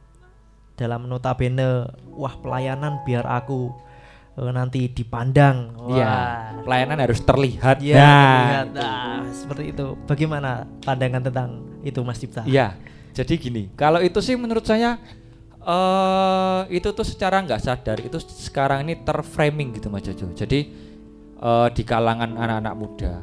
[0.74, 3.70] dalam notabene wah pelayanan biar aku
[4.34, 5.78] eh, nanti dipandang.
[5.94, 6.66] Iya, Wah.
[6.66, 7.78] pelayanan harus terlihat.
[7.80, 8.66] Iya, Nah.
[8.74, 9.94] Nah, seperti itu.
[10.10, 11.50] Bagaimana pandangan tentang
[11.84, 12.42] itu Mas Dipta?
[12.44, 12.74] Iya,
[13.14, 14.98] jadi gini, kalau itu sih menurut saya
[15.62, 20.34] eh itu tuh secara nggak sadar itu sekarang ini terframing gitu Mas Jojo.
[20.34, 20.60] Jadi
[21.38, 23.14] eh, di kalangan anak-anak muda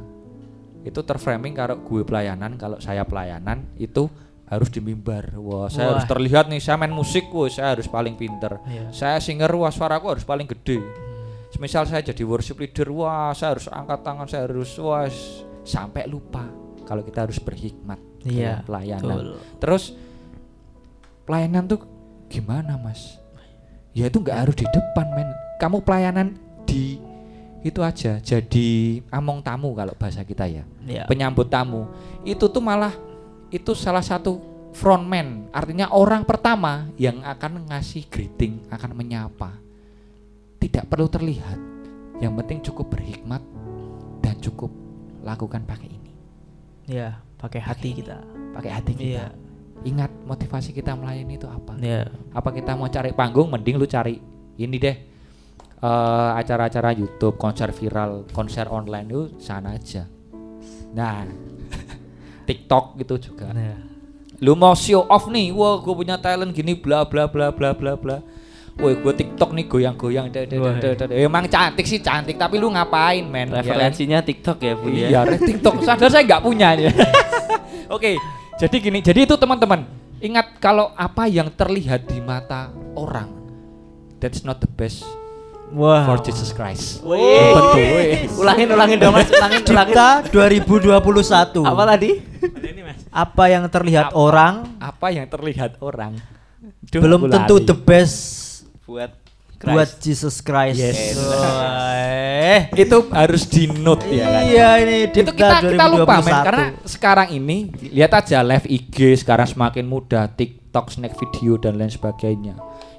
[0.87, 4.07] itu terframing kalau gue pelayanan, kalau saya pelayanan itu
[4.49, 5.37] harus di mimbar.
[5.37, 5.93] Wah, saya Wah.
[5.99, 8.57] harus terlihat nih, saya main musik, wah, saya harus paling pinter.
[8.65, 8.89] Iya.
[8.95, 10.81] Saya singer, wah suaraku harus paling gede.
[11.53, 15.05] Semisal saya jadi worship leader, wah saya harus angkat tangan, saya harus wah
[15.67, 16.49] sampai lupa
[16.89, 19.05] kalau kita harus berhikmat Iya, pelayanan.
[19.05, 19.29] betul.
[19.61, 19.85] Terus
[21.29, 21.81] pelayanan tuh
[22.29, 23.19] gimana mas?
[23.97, 25.29] Ya itu nggak harus di depan men.
[25.59, 26.37] Kamu pelayanan
[26.69, 27.01] di
[27.59, 30.63] itu aja jadi among tamu kalau bahasa kita ya.
[30.87, 31.05] Iya.
[31.11, 31.91] Penyambut tamu
[32.23, 32.95] itu tuh malah
[33.51, 34.39] itu salah satu
[34.77, 35.49] frontman.
[35.51, 39.57] Artinya orang pertama yang akan ngasih greeting, akan menyapa.
[40.59, 41.59] Tidak perlu terlihat.
[42.19, 43.43] Yang penting cukup berhikmat
[44.23, 44.71] dan cukup
[45.23, 46.13] lakukan pakai ini.
[46.89, 48.19] Iya, pakai hati kita.
[48.55, 49.07] Pakai hati kita.
[49.07, 49.48] Iya.
[49.87, 51.79] Ingat motivasi kita melayani itu apa?
[51.79, 52.11] Iya.
[52.35, 54.19] Apa kita mau cari panggung mending lu cari
[54.59, 54.97] ini deh.
[55.79, 60.11] eh, acara-acara YouTube, konser viral, konser online itu sana aja.
[60.91, 61.23] Nah,
[62.51, 63.55] TikTok gitu juga.
[63.55, 63.79] Nah,
[64.39, 67.99] Lu mau show off nih, wah gue punya talent gini bla bla bla bla bla
[67.99, 68.23] bla.
[68.79, 70.31] Woi gue TikTok nih goyang-goyang.
[71.11, 73.51] Emang cantik sih cantik, tapi lu ngapain men?
[73.51, 73.67] Ya kan?
[73.67, 75.09] Referensinya TikTok ya, Bu ya.
[75.11, 75.83] Iya, TikTok.
[75.83, 76.79] Sadar saya nggak punya.
[76.79, 76.87] ya.
[77.95, 78.15] Oke,
[78.59, 78.99] jadi gini.
[78.99, 79.87] Jadi itu teman-teman.
[80.19, 83.31] Ingat kalau apa yang terlihat di mata orang,
[84.19, 85.07] that's not the best
[85.71, 86.03] Wah.
[86.03, 87.07] for Jesus Christ.
[87.07, 88.27] Wih.
[88.35, 89.95] Ulangin, ulangin dong Mas, ulangin, ulangin.
[89.95, 91.63] Dipta 2021.
[91.63, 92.11] Apa tadi?
[93.15, 94.19] Apa yang terlihat Apa?
[94.19, 96.19] orang Apa yang terlihat orang
[96.89, 97.67] Duh, belum tentu lali.
[97.67, 98.19] the best
[98.85, 99.13] Buat
[99.59, 100.03] buat Christ.
[100.07, 100.79] Jesus Christ.
[100.79, 101.19] Yes.
[101.19, 102.61] Eh.
[102.79, 104.43] itu harus di note ya kan.
[104.47, 106.47] Iya ini itu Dipta kita kita lupa men 2021.
[106.47, 107.57] karena sekarang ini
[107.91, 112.55] lihat aja live IG sekarang semakin mudah TikTok snack video dan lain sebagainya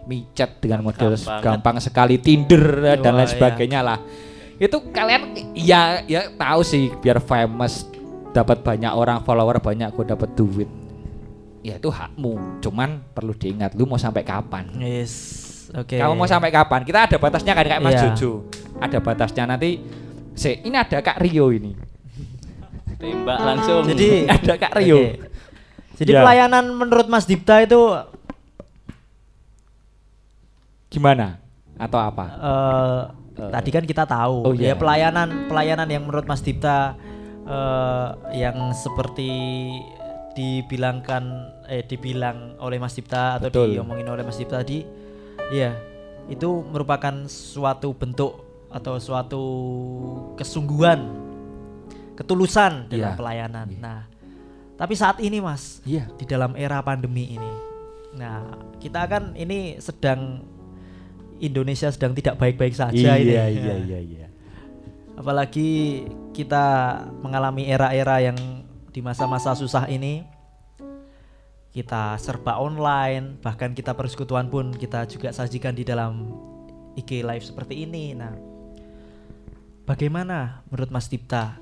[0.10, 1.41] micet dengan model Gampang.
[1.41, 3.36] gampang, sekali Tinder eh, dan lain iya.
[3.38, 4.00] sebagainya lah
[4.58, 7.86] itu kalian ya ya tahu sih biar famous
[8.34, 10.69] dapat banyak orang follower banyak gue dapat duit
[11.63, 12.63] ya itu hakmu.
[12.63, 14.67] Cuman perlu diingat lu mau sampai kapan?
[14.80, 15.48] Yes.
[15.71, 15.95] Oke.
[15.95, 16.82] Kamu mau sampai kapan?
[16.82, 18.01] Kita ada batasnya kan kayak Mas Iya.
[18.10, 18.32] Jojo.
[18.77, 19.77] Ada batasnya nanti.
[20.34, 21.75] Se, ini ada Kak Rio ini.
[22.95, 23.84] Tembak langsung.
[23.86, 24.97] Jadi Ada Kak Rio.
[24.97, 25.08] Oke.
[25.95, 26.21] Jadi Ya.
[26.21, 27.77] pelayanan menurut Mas Dipta itu
[30.89, 31.38] Gimana?
[31.77, 32.25] Atau apa?
[32.34, 33.01] eh,
[33.47, 34.71] tadi kan kita tahu Oh, iya.
[34.71, 36.97] ya pelayanan pelayanan yang menurut Mas Dipta
[37.45, 39.32] eh, yang seperti
[40.34, 41.23] dibilangkan
[41.65, 43.75] eh dibilang oleh Mas Dipta atau Betul.
[43.75, 44.84] diomongin oleh Mas Dipta tadi
[45.49, 45.73] ya
[46.29, 48.38] itu merupakan suatu bentuk
[48.69, 49.43] atau suatu
[50.38, 51.09] kesungguhan
[52.13, 53.17] ketulusan dalam Iya.
[53.17, 53.67] pelayanan.
[53.71, 53.79] Iya.
[53.81, 53.99] Nah,
[54.77, 56.05] tapi saat ini Mas Iya.
[56.19, 57.51] di dalam era pandemi ini.
[58.13, 58.45] Nah,
[58.77, 60.43] kita kan ini sedang
[61.39, 63.31] Indonesia sedang tidak baik-baik saja ini.
[63.31, 64.27] iya, iya, iya, iya.
[65.15, 66.65] Apalagi kita
[67.23, 68.38] mengalami era-era yang
[68.91, 70.23] di masa-masa susah ini
[71.69, 76.34] kita serba online, bahkan kita persekutuan pun kita juga sajikan di dalam
[76.97, 78.17] IG live seperti ini.
[78.17, 78.34] Nah,
[79.86, 81.62] bagaimana menurut Mas Dipta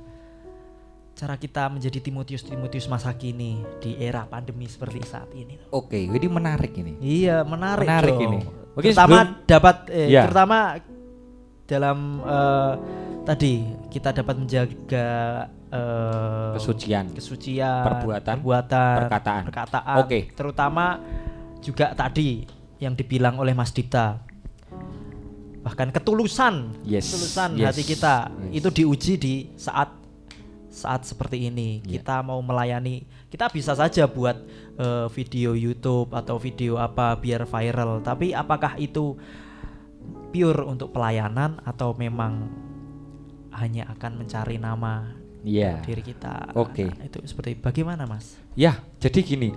[1.17, 5.58] cara kita menjadi Timotius Timotius masa kini di era pandemi seperti saat ini?
[5.74, 6.93] Oke, ini menarik ini.
[7.02, 7.88] Iya menarik.
[7.89, 8.26] Menarik dong.
[8.32, 8.39] ini.
[8.78, 10.22] Oke, terutama sebelum- dapat, eh, Iya.
[10.30, 10.58] terutama
[11.67, 12.74] dalam eh,
[13.26, 13.54] tadi
[13.91, 15.08] kita dapat menjaga
[15.72, 17.06] eh, Kesucian.
[17.14, 19.44] kesucian, Perbuatan, perbuatan, perkataan.
[19.52, 19.98] perkataan.
[20.04, 20.20] Oke.
[20.34, 21.00] Terutama
[21.60, 24.22] juga tadi yang dibilang oleh Mas Dipta,
[25.66, 28.64] bahkan ketulusan, Yes, ketulusan yes, hati kita yes.
[28.64, 29.92] itu diuji di saat
[30.72, 31.82] saat seperti ini.
[31.82, 32.00] Iya.
[32.00, 33.02] Kita mau melayani,
[33.34, 34.38] kita bisa saja buat
[34.78, 38.06] eh, video YouTube atau video apa biar viral.
[38.06, 39.18] Tapi apakah itu
[40.30, 42.46] pure untuk pelayanan atau memang
[43.58, 45.80] hanya akan mencari nama Iya.
[45.88, 46.52] diri kita.
[46.60, 46.92] Oke.
[46.92, 48.36] Nah, itu seperti bagaimana, Mas?
[48.52, 49.56] Ya, jadi gini.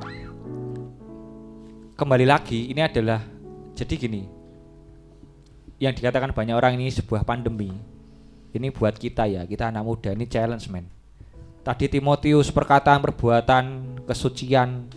[1.98, 3.20] Kembali lagi, ini adalah
[3.74, 4.22] jadi gini.
[5.82, 7.74] Yang dikatakan banyak orang ini sebuah pandemi.
[8.54, 10.86] Ini buat kita ya, kita anak muda ini challenge men.
[11.60, 13.64] Tadi Timotius perkataan, perbuatan,
[14.08, 14.88] kesucian.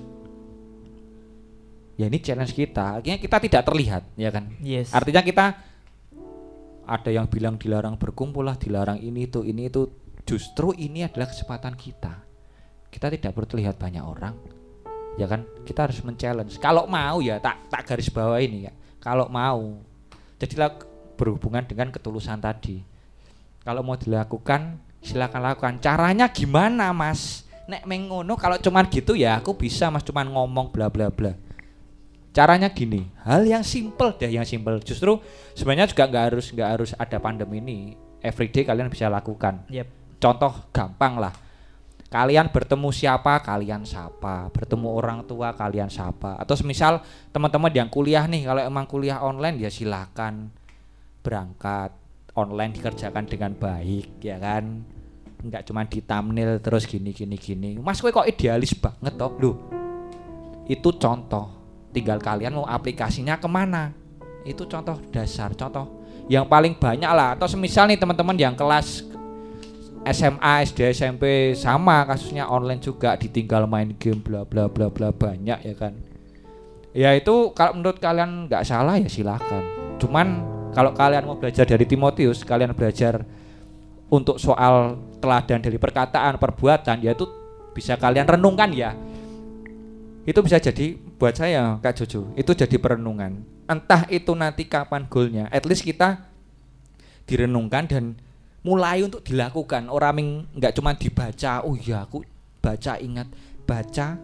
[2.00, 3.02] Ya ini challenge kita.
[3.02, 4.50] Artinya kita tidak terlihat, ya kan?
[4.64, 4.90] Yes.
[4.96, 5.46] Artinya kita
[6.84, 10.03] ada yang bilang dilarang berkumpul lah, dilarang ini itu, ini itu.
[10.24, 12.24] Justru ini adalah kesempatan kita.
[12.88, 14.38] Kita tidak perlu terlihat banyak orang,
[15.18, 15.44] ya kan?
[15.66, 16.62] Kita harus men-challenge.
[16.62, 18.74] Kalau mau ya tak tak garis bawah ini ya.
[19.02, 19.84] Kalau mau,
[20.40, 20.78] jadilah
[21.20, 22.86] berhubungan dengan ketulusan tadi.
[23.66, 25.74] Kalau mau dilakukan, silakan lakukan.
[25.82, 27.44] Caranya gimana, Mas?
[27.64, 31.32] Nek mengono kalau cuman gitu ya aku bisa Mas cuman ngomong bla bla bla
[32.34, 35.22] caranya gini hal yang simple deh yang simple justru
[35.54, 37.78] sebenarnya juga nggak harus nggak harus ada pandemi ini
[38.26, 40.03] everyday kalian bisa lakukan Yep.
[40.24, 41.36] Contoh gampang lah.
[42.08, 44.48] Kalian bertemu siapa kalian sapa.
[44.54, 46.40] Bertemu orang tua kalian sapa.
[46.40, 47.04] Atau semisal
[47.36, 50.48] teman-teman yang kuliah nih kalau emang kuliah online ya silakan
[51.26, 51.92] berangkat
[52.38, 54.86] online dikerjakan dengan baik ya kan?
[55.44, 57.76] Nggak cuma di thumbnail terus gini gini gini.
[57.82, 59.34] Mas kowe kok idealis banget toh?
[59.42, 59.58] Loh
[60.70, 61.50] itu contoh.
[61.94, 63.94] Tinggal kalian mau aplikasinya ke mana?
[64.48, 67.38] Itu contoh dasar contoh yang paling banyak lah.
[67.38, 69.13] Atau semisal nih teman-teman yang kelas
[70.04, 75.60] SMA SD SMP sama kasusnya online juga ditinggal main game bla bla bla bla banyak
[75.64, 75.96] ya kan?
[76.92, 79.64] Ya itu kalau menurut kalian nggak salah ya silakan.
[80.04, 80.44] Cuman
[80.76, 83.24] kalau kalian mau belajar dari Timotius kalian belajar
[84.12, 87.24] untuk soal teladan dari perkataan perbuatan ya itu
[87.72, 88.92] bisa kalian renungkan ya.
[90.28, 93.40] Itu bisa jadi buat saya Kak Jojo itu jadi perenungan.
[93.72, 96.28] Entah itu nanti kapan goalnya at least kita
[97.24, 98.20] direnungkan dan
[98.64, 102.24] mulai untuk dilakukan orang ming nggak cuma dibaca oh iya aku
[102.58, 103.28] baca ingat
[103.64, 104.16] baca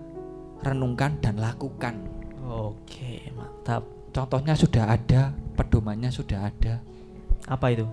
[0.62, 1.96] renungkan dan lakukan
[2.42, 3.86] Oke, mantap.
[4.10, 6.82] contohnya sudah ada pedomannya sudah ada
[7.46, 7.86] Apa itu?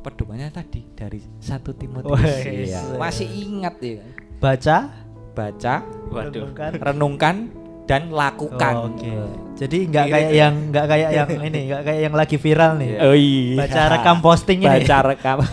[0.00, 2.20] pedomannya tadi dari satu Timotius.
[2.44, 3.00] Iya.
[3.00, 4.04] masih ingat ya
[4.36, 4.92] Baca,
[5.32, 5.74] baca
[6.12, 6.44] Waduh.
[6.44, 6.70] renungkan.
[6.76, 7.36] renungkan
[7.84, 9.12] dan lakukan Oh, Oke.
[9.54, 12.90] Jadi nggak kayak yang nggak kayak yang ini, nggak kayak yang lagi viral nih.
[12.98, 14.68] oh iya Baca rekam posting ini.
[14.68, 15.38] baca rekam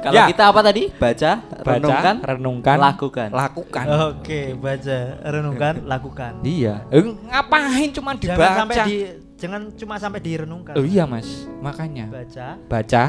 [0.00, 0.28] Kalau Ya.
[0.28, 0.88] kita apa tadi?
[0.90, 3.28] Baca, baca renungkan, renungkan lakukan.
[3.30, 6.32] lakukan Oke, baca, renungkan, lakukan.
[6.42, 8.96] iya Eh, ngapain cuman Jangan dibaca sampai di
[9.36, 10.74] jangan cuma sampai direnungkan.
[10.74, 12.60] oh iya mas makanya Baca.
[12.62, 13.02] baca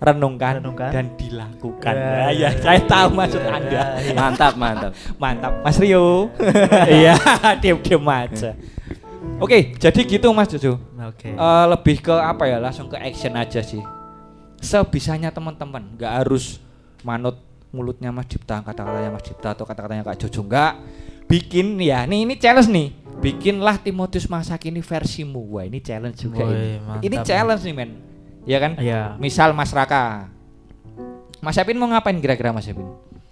[0.00, 0.88] renungkan, Renungkan.
[0.90, 1.92] dan dilakukan.
[1.92, 2.88] Ya, ya, ya, saya ya.
[2.88, 3.82] tahu maksud Ya, anda.
[4.00, 4.12] ya.
[4.16, 4.92] Mantap, mantap.
[5.16, 5.52] mantap.
[5.60, 6.32] Mas Rio.
[6.88, 7.14] Iya
[7.60, 8.56] diam diam aja.
[9.36, 10.80] Oke jadi gitu mas Jojo.
[11.04, 11.30] Oke.
[11.30, 13.80] Eh, lebih ke apa ya langsung ke action aja sih.
[14.56, 16.60] Sebisanya teman-teman nggak harus
[17.00, 17.36] manut
[17.70, 20.44] mulutnya Mas Dipta kata-katanya Mas Dipta atau kata-katanya Kak Jojo.
[20.44, 20.72] Nggak.
[21.28, 22.88] Bikin ya nih ini challenge nih.
[23.20, 25.44] Bikinlah Timotius masa kini versimu.
[25.56, 26.68] Wah ini challenge juga Woi, ini.
[26.80, 27.04] Mantap.
[27.04, 27.90] ini challenge nih men
[28.42, 29.14] ya kan Iya.
[29.16, 30.28] misal Mas Raka
[31.38, 32.88] Mas Epin mau ngapain kira-kira Mas Epin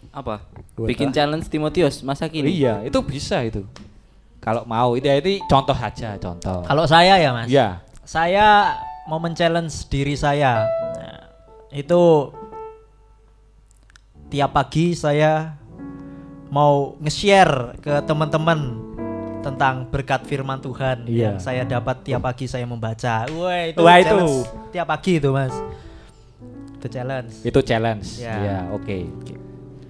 [0.08, 0.40] Apa?
[0.72, 1.16] Gua Bikin tahu.
[1.16, 2.48] challenge Timotius masa kini.
[2.50, 3.62] iya itu bisa itu
[4.38, 7.48] kalau mau itu itu contoh saja contoh Kalau saya ya, Mas.
[7.48, 8.72] ya Saya
[9.04, 10.64] mau men-challenge diri saya.
[10.64, 11.28] Nah,
[11.70, 12.32] itu
[14.28, 15.56] tiap pagi saya
[16.48, 18.80] mau nge-share ke teman-teman
[19.40, 21.22] tentang berkat firman Tuhan Iya.
[21.24, 23.24] yang saya dapat tiap pagi saya membaca.
[23.28, 24.18] Wah, itu Wah, itu.
[24.70, 25.54] tiap pagi itu, Mas.
[26.74, 27.32] Itu challenge.
[27.42, 28.34] itu challenge Ya.
[28.38, 29.02] ya oke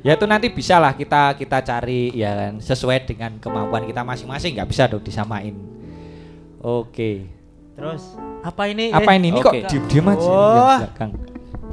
[0.00, 4.56] ya itu nanti bisa lah kita kita cari ya kan sesuai dengan kemampuan kita masing-masing
[4.56, 5.52] nggak bisa dong disamain
[6.58, 7.28] oke
[7.76, 8.02] Terus
[8.40, 8.88] apa ini?
[8.88, 9.44] apa Eh, ini ini oke.
[9.44, 10.40] kok diem diem aja Wah.
[10.40, 11.10] ya, belakang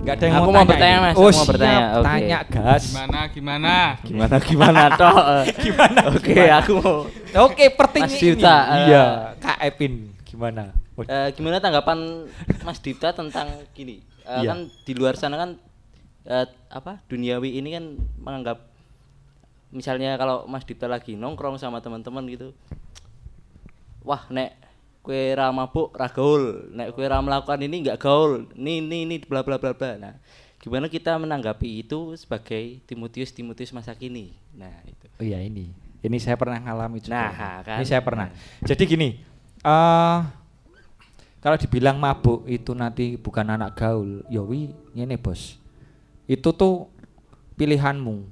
[0.05, 1.03] nggak ada yang Aku mau, mau tanya bertanya, ini.
[1.03, 1.15] Mas.
[1.15, 1.73] oh Aku mau bertanya.
[1.75, 2.05] siap, Oke.
[2.05, 3.73] tanya gas Gimana gimana?
[3.99, 5.15] Gimana gimana toh?
[5.65, 5.99] gimana?
[6.13, 6.97] Oke, aku mau
[7.41, 8.77] oke pertanyaan Mas Dita, eh.
[8.85, 12.23] iya kak Epin gimana Eh, gimana tanggapan
[12.61, 13.99] Mas Dita tentang gini?
[14.23, 14.47] Eh, Iya.
[14.47, 15.49] Kan di luar sana kan
[16.23, 17.85] eh, apa duniawi ini kan
[18.15, 18.63] menganggap
[19.69, 22.55] misalnya kalau Mas Dita lagi nongkrong sama teman-teman gitu,
[24.01, 24.55] wah nek
[25.05, 29.15] kue ra mabuk ra gaul, nek kue ra melakukan ini nggak gaul, ini ini ini
[29.21, 30.01] bla bla bla bla.
[30.01, 30.17] Nah,
[30.57, 34.33] gimana kita menanggapi itu sebagai Timotius Timotius masa kini?
[34.57, 35.05] Nah itu.
[35.21, 35.69] Oh iya ini,
[36.01, 37.13] ini saya pernah ngalami juga.
[37.13, 37.77] Nah, kan.
[37.77, 38.33] Ini saya pernah.
[38.65, 39.21] Jadi gini,
[39.61, 40.19] eh
[41.45, 45.61] kalau dibilang mabuk itu nanti bukan anak gaul, yowi ini bos.
[46.25, 46.89] Itu tuh
[47.53, 48.25] pilihanmu.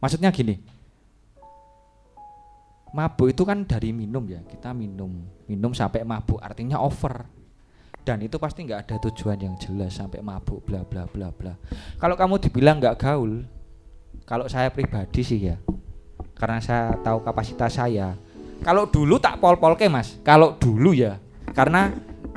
[0.00, 0.64] Maksudnya gini,
[2.94, 7.26] mabuk itu kan dari minum ya, kita minum, minum sampai mabuk, artinya over.
[8.04, 11.58] Dan itu pasti nggak ada tujuan yang jelas sampai mabuk, bla bla bla bla.
[11.98, 13.42] Kalau kamu dibilang nggak gaul,
[14.22, 15.58] kalau saya pribadi sih ya,
[16.38, 18.14] karena saya tahu kapasitas saya.
[18.62, 21.18] Kalau dulu tak pol-polke mas, kalau dulu ya,
[21.50, 21.90] karena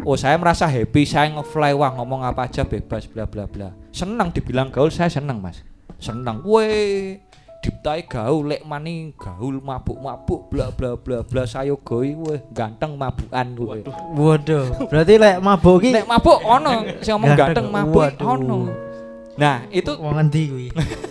[0.07, 3.75] oh saya merasa happy, saya ngefly wah ngomong apa aja bebas bla bla bla.
[3.93, 5.61] Senang dibilang gaul, saya senang mas,
[6.01, 6.41] senang.
[6.47, 7.21] Weh,
[7.63, 13.47] diptai gaul, lek mani gaul mabuk-mabuk bla bla bla bla sayo goi weh ganteng mabukan
[13.57, 13.81] weh.
[14.13, 17.67] Waduh, berarti lek mabuk ki Nek mabuk ono, sing ngomong Ganteng.
[17.73, 18.27] mabuk Waduh.
[18.27, 18.59] ono.
[19.37, 20.67] Nah, itu wong endi kuwi?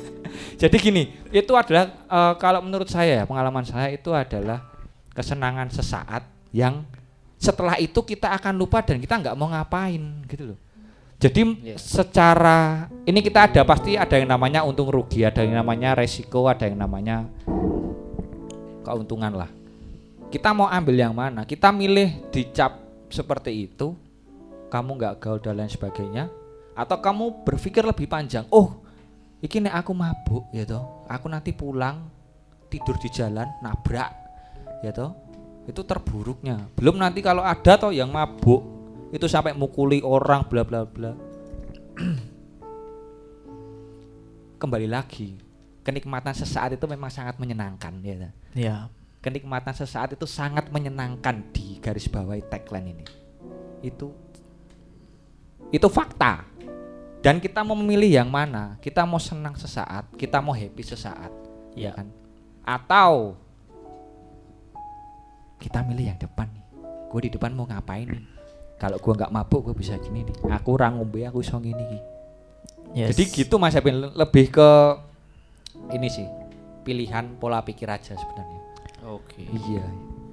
[0.61, 4.67] jadi gini, itu adalah eh, kalau menurut saya ya, pengalaman saya itu adalah
[5.15, 6.83] kesenangan sesaat yang
[7.37, 10.59] setelah itu kita akan lupa dan kita nggak mau ngapain gitu loh.
[11.17, 11.77] Jadi Iya.
[11.81, 16.69] secara ini kita ada pasti ada yang namanya untung rugi, ada yang namanya resiko, ada
[16.69, 17.25] yang namanya
[18.85, 19.49] keuntungan lah.
[20.29, 21.49] Kita mau ambil yang mana?
[21.49, 22.77] Kita milih dicap
[23.09, 23.97] seperti itu,
[24.69, 26.29] kamu nggak gaul dan lain sebagainya,
[26.77, 28.45] atau kamu berpikir lebih panjang.
[28.53, 28.85] Oh,
[29.41, 32.13] iki nek aku mabuk ya toh, aku nanti pulang
[32.69, 34.13] tidur di jalan nabrak
[34.85, 35.17] ya toh.
[35.65, 36.61] Itu terburuknya.
[36.77, 38.76] Belum nanti kalau ada toh yang mabuk
[39.15, 41.13] itu sampai mukuli orang bla bla bla.
[44.57, 45.37] Kembali lagi,
[45.85, 48.33] kenikmatan sesaat itu memang sangat menyenangkan ya.
[48.57, 48.77] Iya.
[49.23, 53.05] Kenikmatan sesaat itu sangat menyenangkan di garis bawahi tagline ini.
[53.85, 54.11] Itu
[55.71, 56.47] itu fakta.
[57.23, 58.79] Dan kita mau memilih yang mana?
[58.79, 61.33] Kita mau senang sesaat, kita mau happy sesaat,
[61.75, 62.07] ya kan?
[62.63, 63.35] Atau
[65.59, 66.65] kita milih yang depan nih.
[67.11, 68.36] Gue di depan mau ngapain nih?
[68.77, 70.37] Kalau gue nggak mabuk, gue bisa gini nih.
[70.53, 71.81] Aku orang ngombe, aku iso gini.
[72.93, 73.17] Yes.
[73.17, 74.71] Jadi gitu Mas Epin lebih ke
[75.93, 76.25] ini sih
[76.85, 78.61] pilihan pola pikir aja sebenarnya.
[79.09, 79.45] Oke.
[79.49, 79.85] Iya.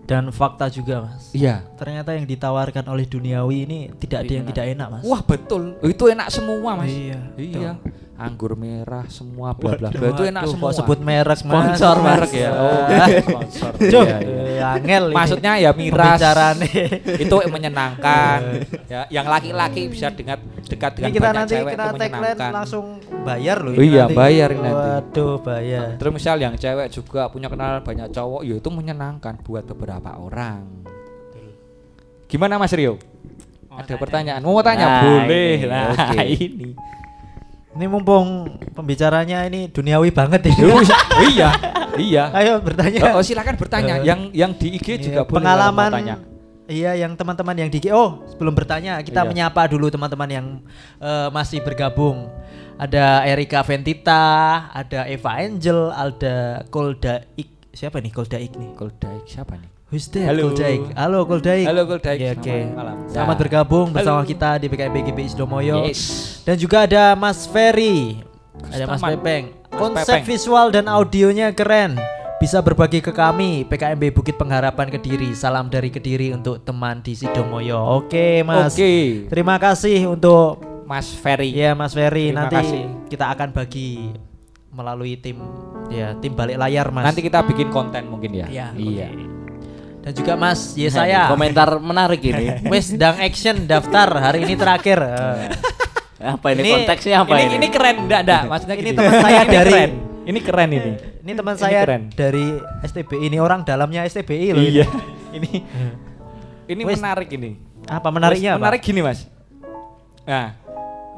[0.04, 1.32] Dan fakta juga, Mas.
[1.32, 1.64] Iya.
[1.80, 5.04] Ternyata yang ditawarkan oleh duniawi ini tidak ada yang tidak enak, Mas.
[5.08, 5.80] Wah betul.
[5.80, 6.92] Itu enak semua mas.
[6.92, 7.20] Iya.
[7.40, 7.72] Iya.
[8.14, 10.70] Anggur merah semua bla bla bla itu enak semua.
[10.70, 11.50] Kok sebut merek, Mas?
[11.50, 12.06] Sponsor, Mas.
[12.14, 12.50] merek ya.
[12.54, 12.78] Oh,
[13.26, 13.72] sponsor.
[13.74, 14.42] Cuk, Iya, iya.
[14.62, 15.16] eh, angel ini.
[15.18, 16.22] Maksudnya ya miras.
[16.22, 16.70] Pembicarane.
[17.18, 18.40] itu menyenangkan.
[18.94, 20.40] ya, yang laki-laki bisa dekat
[20.70, 22.86] dekat Ini dengan kita banyak nanti cewek kita tagline langsung
[23.26, 24.90] bayar loh Oh iya, bayar ini nanti.
[24.94, 25.88] Waduh, bayar.
[25.98, 30.86] Terus misal yang cewek juga punya kenalan banyak cowok, ya itu menyenangkan buat beberapa orang.
[32.30, 33.02] Gimana Mas Rio?
[33.70, 34.42] Ada pertanyaan?
[34.42, 34.86] Mau tanya?
[34.86, 35.54] Nah, Boleh.
[35.58, 36.22] ini, oke.
[36.46, 36.70] ini.
[37.74, 40.62] Ini mumpung pembicaranya ini duniawi banget ini.
[40.70, 40.82] Oh,
[41.26, 41.50] iya,
[41.98, 42.24] iya.
[42.30, 43.18] Ayo bertanya.
[43.18, 43.98] Oh, oh, silakan bertanya.
[43.98, 45.92] Eh, yang yang di IG juga Iya, boleh pengalaman.
[46.64, 49.30] Iya, yang teman-teman yang di Oh, sebelum bertanya, kita Iya.
[49.30, 50.48] menyapa dulu teman-teman yang
[51.02, 52.30] eh, masih bergabung.
[52.78, 57.74] Ada Erika Ventita, ada Eva Angel, ada Koldaik.
[57.74, 58.70] Siapa nih Koldaik nih?
[58.78, 59.73] Koldaik siapa nih?
[59.94, 60.26] Who's that?
[60.26, 60.50] Halo.
[60.50, 60.90] Koldaik.
[60.98, 61.66] Halo Koldaik.
[61.70, 62.18] Halo, Koldaik.
[62.18, 62.50] Oke, oke.
[62.50, 62.96] Selamat malam.
[63.06, 63.42] Selamat Ya.
[63.46, 64.30] bergabung bersama Halo.
[64.34, 65.86] kita di PKB GB Isdomoyo.
[65.86, 66.02] Yes.
[66.42, 68.26] Dan juga ada Mas Ferry.
[68.74, 69.06] Ada Mas.
[69.06, 69.54] Pepeng.
[69.54, 70.26] Mas Konsep Pepeng.
[70.26, 71.94] visual dan audionya keren.
[72.42, 75.32] bisa berbagi ke kami PKMB Bukit Pengharapan Kediri.
[75.32, 78.04] Salam dari Kediri untuk teman di Sidomoyo.
[78.04, 78.76] Oke, Mas.
[78.76, 79.30] Oke.
[79.32, 81.56] Terima kasih untuk Mas Ferry.
[81.56, 82.34] ya Mas Ferry.
[82.34, 82.84] Terima Nanti kasih.
[83.08, 84.12] kita akan bagi
[84.74, 85.40] melalui tim
[85.88, 87.08] ya tim balik layar, Mas.
[87.08, 88.50] Nanti kita bikin konten mungkin ya.
[88.50, 88.66] Iya.
[88.76, 89.08] Iya.
[89.08, 89.33] oke.
[90.04, 91.22] Dan juga Mas Nah, Yesaya.
[91.32, 92.60] Komentar menarik ini.
[92.72, 95.00] Wes dang action daftar hari ini terakhir.
[96.24, 97.56] Eh, apa ini, Ini- konteksnya apa ini, ini?
[97.60, 99.92] ini keren enggak enggak maksudnya Ini teman saya Ini dari- keren.
[100.24, 100.92] Ini keren ini.
[101.20, 102.02] ini teman Ini saya keren.
[102.16, 102.46] dari
[102.80, 104.64] STBI ini orang dalamnya STBI loh.
[104.64, 104.88] Iya.
[105.38, 105.52] ini.
[106.64, 107.60] Ini menarik ini.
[107.92, 108.64] Apa menariknya Wes, apa?
[108.64, 109.28] Menarik gini, Mas.
[110.24, 110.56] Nah,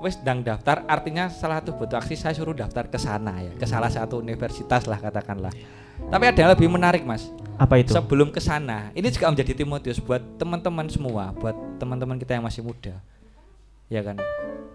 [0.02, 3.66] wes dang daftar artinya salah satu bentuk aksi saya suruh daftar ke sana ya, ke
[3.70, 5.54] salah satu universitas lah katakanlah.
[6.06, 7.28] Tapi ada yang lebih menarik, Mas.
[7.56, 7.90] Apa itu?
[7.90, 12.62] Sebelum ke sana, ini juga menjadi Timotius buat teman-teman semua, buat teman-teman kita yang masih
[12.62, 13.00] muda.
[13.88, 14.20] Ya kan?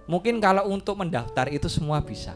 [0.05, 2.33] Mungkin kalau untuk mendaftar itu semua bisa.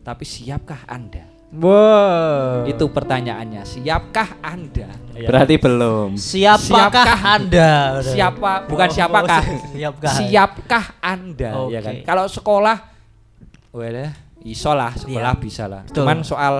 [0.00, 1.24] Tapi siapkah Anda?
[1.48, 2.66] Wow.
[2.66, 3.62] Itu pertanyaannya.
[3.64, 4.90] Siapkah Anda?
[5.14, 5.26] Ya.
[5.26, 6.18] Berarti belum.
[6.18, 7.20] Siapakah Siapkah?
[7.24, 7.70] Anda?
[8.04, 9.42] siapa bukan Oh, siapakah
[9.72, 10.12] siapkah?
[10.12, 11.78] siapkah anda ya Oke.
[11.80, 12.76] kan kalau sekolah
[13.70, 14.10] well
[14.42, 15.40] iso lah sekolah Iya.
[15.40, 16.02] bisa lah Betul.
[16.02, 16.54] cuman soal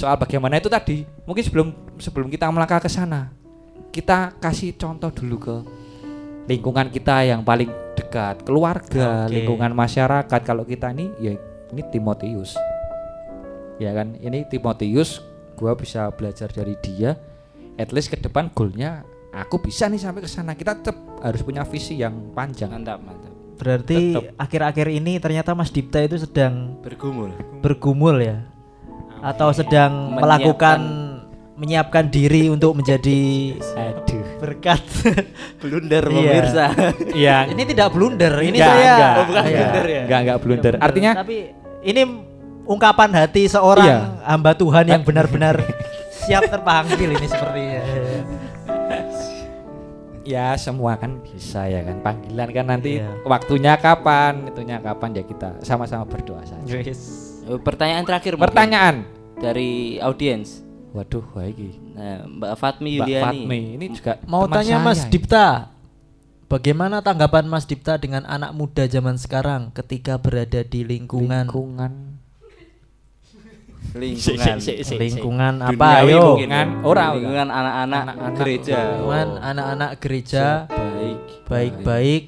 [0.00, 1.04] soal bagaimana itu tadi.
[1.28, 1.68] Mungkin sebelum
[2.00, 3.28] sebelum kita melangkah ke sana
[3.90, 5.56] kita kasih contoh dulu ke
[6.46, 9.34] lingkungan kita yang paling dekat keluarga Oke.
[9.36, 10.40] lingkungan masyarakat.
[10.40, 11.36] Kalau kita ini ya
[11.70, 12.56] ini Timotius.
[13.76, 14.16] Ya kan?
[14.16, 15.20] Ini Timotius
[15.58, 17.18] gua bisa belajar dari dia.
[17.76, 20.56] At least ke depan goalnya aku bisa nih sampai ke sana.
[20.56, 22.72] Kita tetap harus punya visi yang panjang.
[22.72, 23.32] Mantap, mantap.
[23.60, 27.28] Berarti akhir-akhir ini ternyata Mas Dipta itu sedang Bergumul.
[27.60, 28.40] bergumul ya
[29.20, 30.80] atau sedang Menyiapkan- melakukan
[31.54, 34.80] menyiapkan diri untuk menjadi aduh berkat.
[35.60, 36.16] Blunder Iya.
[36.16, 36.66] pemirsa.
[37.12, 39.12] yang ini tidak blunder, ini Enggak, saya enggak.
[39.12, 39.52] Oh, bukan Iya.
[39.52, 40.00] blunder ya?
[40.00, 41.36] enggak enggak blunder Tidak artinya tapi
[41.82, 42.02] ini
[42.64, 43.98] ungkapan hati seorang Iya.
[44.24, 45.60] hamba Tuhan yang benar-benar
[46.20, 47.80] siap terpanggil ini sepertinya.
[50.22, 53.20] ya semua kan bisa ya kan panggilan kan nanti Iya.
[53.22, 56.80] waktunya kapan itunya kapan ya kita sama-sama berdoa saja Oh,
[57.58, 58.94] Pertanyaan terakhir mungkin pertanyaan
[59.36, 60.62] dari audiens.
[60.90, 63.22] waduh wah iki Nah, Mbak Fatmi Mbak Yuliani.
[63.24, 65.10] Fatmi ini juga Mau teman tanya saya Mas ini.
[65.10, 65.46] Dipta,
[66.46, 71.92] bagaimana tanggapan Mas Dipta dengan anak muda zaman sekarang ketika berada di lingkungan lingkungan
[73.90, 74.56] Lingkungan.
[75.02, 76.38] lingkungan apa ayo?
[76.38, 76.46] mungkin.
[76.46, 77.10] Lingkungan orang.
[77.16, 78.04] Lingkungan anak-anak
[78.36, 78.78] gereja.
[78.78, 80.44] Lingkungan anak-anak gereja
[81.50, 82.22] Baik.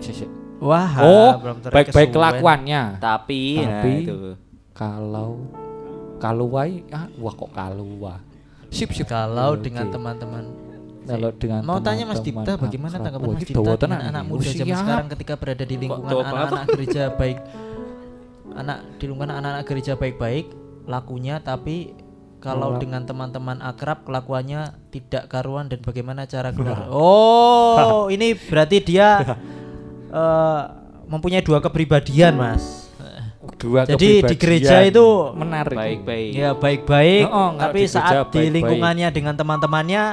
[0.00, 1.30] se- se- Wah, oh
[1.68, 3.02] baik-baik kelakuannya.
[3.02, 4.18] Tapi, nah, Tapi- itu.
[4.74, 5.42] kalau
[6.18, 8.14] kaluwai ah wah kok kaluwa
[8.74, 9.06] sip sip.
[9.06, 9.70] Kalau Oke.
[9.70, 10.44] dengan teman-teman.
[11.04, 15.06] Kalau dengan Mau tanya Mas Dipta bagaimana tanggapan Mas Dipta dengan anak muda zaman sekarang
[15.12, 17.38] ketika berada di lingkungan anak-anak gereja baik?
[18.56, 20.46] Anak di lingkungan anak-anak gereja baik-baik
[20.88, 21.92] lakunya tapi
[22.40, 26.88] kalau Kalau- dengan teman-teman akrab kelakuannya tidak karuan dan bagaimana cara keluar.
[26.88, 29.20] Oh, ini berarti dia
[30.14, 30.60] eh,
[31.04, 32.86] mempunyai dua kepribadian, Mas.
[33.54, 36.30] dua Jadi di gereja itu menarik Baik-baik.
[36.32, 38.54] Ya baik-baik, Oh, oh, tapi di gereja saat di baik-baik.
[38.56, 40.04] lingkungannya dengan teman-temannya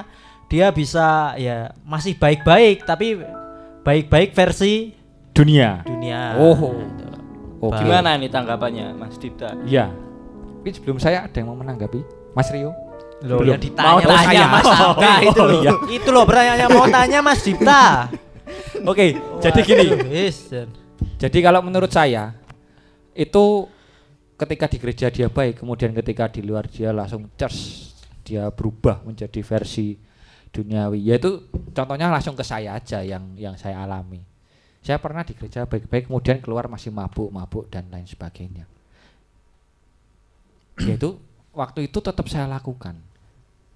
[0.47, 3.23] dia bisa ya masih baik-baik tapi
[3.81, 4.91] baik-baik versi
[5.31, 6.35] dunia dunia.
[6.35, 6.75] Oh.
[6.75, 7.07] Gitu.
[7.61, 7.71] Oke.
[7.71, 7.87] Baik.
[7.87, 9.55] Gimana nih tanggapannya Mas Dipta?
[9.63, 9.87] ya
[10.51, 12.75] mungkin sebelum saya ada yang mau menanggapi Mas Rio
[13.21, 13.53] Loh, Belum.
[13.53, 14.45] yang ditanya Mau tanya saya.
[14.49, 15.61] Mas Oh, Angga itu loh.
[15.61, 15.71] iya.
[15.89, 17.83] Itu loh pertanyaannya mau tanya Mas Dipta.
[18.85, 19.07] Oke
[19.41, 19.85] jadi gini.
[21.17, 22.33] jadi kalau menurut saya
[23.13, 23.67] itu
[24.39, 27.91] ketika di gereja dia baik kemudian ketika di luar dia langsung church
[28.25, 29.97] dia berubah menjadi versi
[30.53, 30.99] duniawi.
[31.07, 34.21] Yaitu contohnya langsung ke saya aja yang yang saya alami.
[34.81, 38.65] Saya pernah di gereja baik-baik kemudian keluar masih mabuk-mabuk dan lain sebagainya.
[40.81, 41.17] Yaitu
[41.53, 42.97] waktu itu tetap saya lakukan.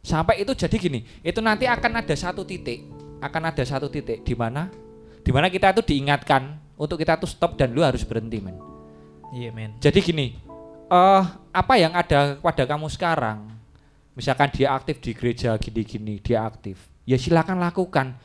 [0.05, 2.85] Sampai itu jadi gini itu nanti akan ada satu titik
[3.19, 4.67] akan ada satu titik di mana
[5.25, 8.57] di mana kita itu diingatkan untuk kita tuh stop dan lu harus berhenti men.
[9.33, 9.75] Iya, men.
[9.81, 10.37] jadi gini
[10.85, 13.51] eh apa yang ada pada kamu sekarang?
[14.15, 16.79] Misalkan dia aktif di gereja gini-gini dia aktif.
[17.03, 18.15] Ya silakan lakukan.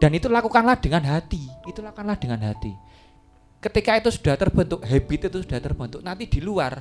[0.00, 1.40] Dan itu lakukanlah dengan hati.
[1.68, 2.72] Itu lakukanlah dengan hati.
[3.60, 6.80] Ketika itu sudah terbentuk habit itu sudah terbentuk nanti di luar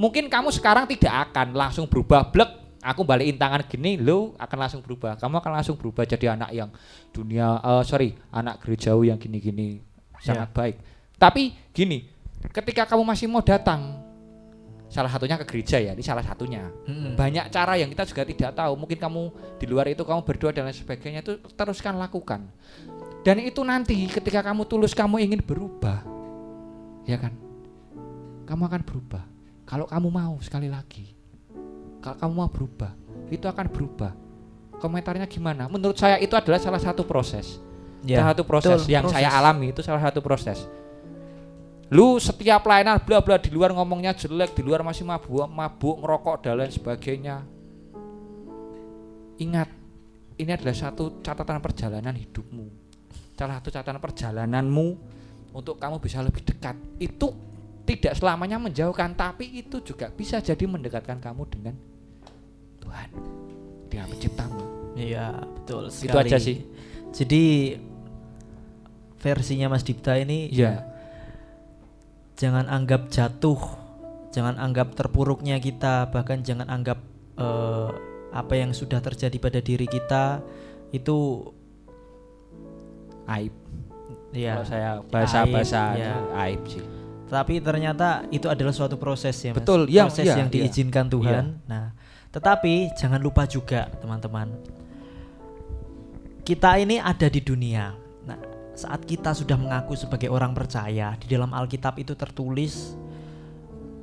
[0.00, 4.80] mungkin kamu sekarang tidak akan langsung berubah blek aku balikin tangan gini lo akan langsung
[4.80, 5.16] berubah.
[5.20, 6.70] Kamu akan langsung berubah jadi anak yang
[7.12, 9.84] dunia eh, sorry anak gerejawi yang gini-gini.
[10.20, 10.76] Sangat baik.
[11.16, 12.08] Tapi gini
[12.40, 14.00] ketika kamu masih mau datang
[14.90, 16.66] salah satunya ke gereja ya ini salah satunya.
[16.88, 17.14] Mm-mm.
[17.14, 18.72] banyak cara yang kita juga tidak tahu.
[18.74, 19.22] Mungkin kamu
[19.60, 22.48] di luar itu kamu berdoa dan lain sebagainya itu teruskan lakukan.
[23.20, 26.00] Dan itu nanti ketika kamu tulus kamu ingin berubah
[27.04, 27.36] ya kan?
[28.48, 29.22] Kamu akan berubah.
[29.68, 31.19] Kalau kamu mau sekali lagi
[32.00, 32.92] kalau kamu mau berubah?
[33.28, 34.12] Itu akan berubah.
[34.80, 35.68] Komentarnya gimana?
[35.68, 37.60] Menurut saya itu adalah salah satu proses.
[38.00, 39.20] Ya, salah satu proses betul, yang proses.
[39.20, 40.58] saya alami itu salah satu proses.
[41.92, 46.36] Lu setiap pelayanan bla bla di luar ngomongnya jelek di luar masih mabuk mabuk ngerokok
[46.40, 47.44] dan lain sebagainya.
[49.36, 49.68] Ingat
[50.40, 52.66] ini adalah satu catatan perjalanan hidupmu.
[53.36, 54.86] Salah satu catatan perjalananmu
[55.52, 56.78] untuk kamu bisa lebih dekat.
[56.96, 57.36] Itu
[57.90, 61.74] tidak selamanya menjauhkan tapi itu juga bisa jadi mendekatkan kamu dengan
[62.78, 63.08] Tuhan
[63.90, 64.62] dia penciptamu
[65.00, 66.10] Iya, betul sekali.
[66.10, 66.58] Itu aja sih.
[67.14, 67.78] Jadi
[69.22, 70.84] versinya Mas Dipta ini Iya.
[72.36, 73.56] jangan anggap jatuh,
[74.32, 76.98] jangan anggap terpuruknya kita, bahkan jangan anggap
[77.38, 77.90] eh,
[78.30, 80.44] apa yang sudah terjadi pada diri kita
[80.90, 81.46] itu
[83.26, 83.54] aib
[84.34, 86.14] ya kalau saya bahasa bahasa Aib, ya.
[86.46, 86.84] aib sih
[87.30, 89.62] tapi ternyata itu adalah suatu proses ya Mas.
[89.62, 90.66] Betul, iya, proses iya, yang iya.
[90.66, 91.62] diizinkan Tuhan.
[91.70, 91.94] Nah,
[92.34, 94.50] tetapi jangan lupa juga teman-teman.
[96.42, 97.94] Kita ini ada di dunia.
[98.26, 98.38] Nah,
[98.74, 102.98] saat kita sudah mengaku sebagai orang percaya, di dalam Alkitab itu tertulis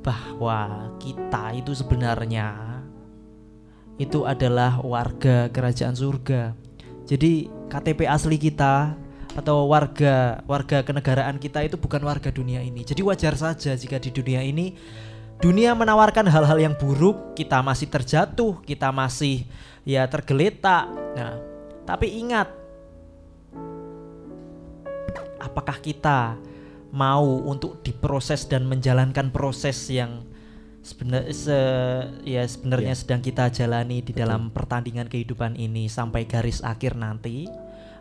[0.00, 2.80] bahwa kita itu sebenarnya
[4.00, 6.56] itu adalah warga kerajaan surga.
[7.04, 8.96] Jadi KTP asli kita
[9.36, 12.84] atau warga warga kenegaraan kita itu bukan warga dunia ini.
[12.84, 14.74] Jadi wajar saja jika di dunia ini
[15.38, 19.46] dunia menawarkan hal-hal yang buruk, kita masih terjatuh, kita masih
[19.86, 20.90] ya tergeletak.
[21.14, 21.38] Nah,
[21.86, 22.50] tapi ingat
[25.38, 26.34] apakah kita
[26.90, 30.24] mau untuk diproses dan menjalankan proses yang
[30.82, 32.98] sebenar se- ya sebenarnya Ya.
[32.98, 37.44] sedang kita jalani di dalam pertandingan kehidupan ini sampai garis akhir nanti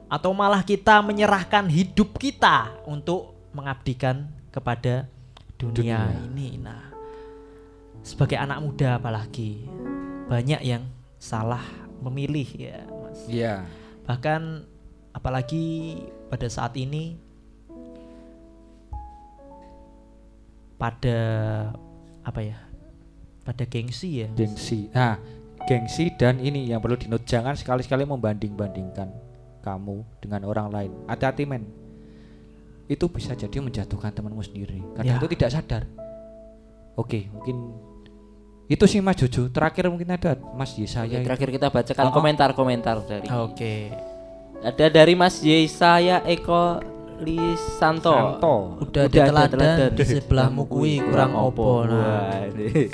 [0.07, 5.07] atau malah kita menyerahkan hidup kita untuk mengabdikan kepada
[5.59, 6.23] dunia, Dunia.
[6.31, 6.49] ini.
[6.59, 6.83] Nah
[8.07, 9.67] sebagai anak muda apalagi
[10.31, 10.87] banyak yang
[11.19, 11.63] salah
[11.99, 13.19] memilih ya Mas.
[13.27, 13.55] Iya.
[14.07, 14.63] Bahkan
[15.11, 15.97] apalagi
[16.31, 17.19] pada saat ini
[20.77, 21.19] pada
[22.21, 22.57] apa ya
[23.43, 24.87] pada gengsi ya gengsi.
[24.93, 25.19] Nah
[25.67, 29.26] gengsi dan ini yang perlu dinot jangan sekali-sekali membanding-bandingkan
[29.67, 31.67] kamu dengan orang lain hati-hati men
[32.87, 35.19] itu bisa jadi menjatuhkan temanmu sendiri karena Ya.
[35.19, 35.83] itu tidak sadar
[36.95, 37.75] oke mungkin
[38.67, 41.23] itu sih Mas Jojo terakhir mungkin ada Mas Yesaya itu.
[41.23, 42.13] Terakhir kita bacakan Oh, oh.
[42.13, 43.75] komentar-komentar dari oke
[44.59, 46.79] ada dari Mas Yesaya Eko
[47.17, 48.13] Lisanto.
[48.13, 48.55] Santo.
[48.77, 52.85] udah, ada teladan di sebelahmu kui kurang opo nah ini.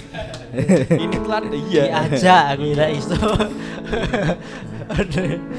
[0.95, 3.19] ini telan iya aja aku kira iso.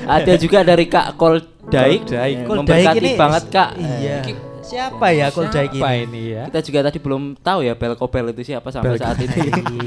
[0.07, 2.05] Ada juga dari Kak Koldaik.
[2.09, 2.37] Koldaik.
[2.47, 3.71] Koldaik ini banget Kak.
[3.79, 4.19] iya
[4.65, 8.43] siapa ya Koldaik Siapa ini ini ya Kita juga tadi belum tahu ya Belkobel itu
[8.49, 9.41] siapa sampai saat ini.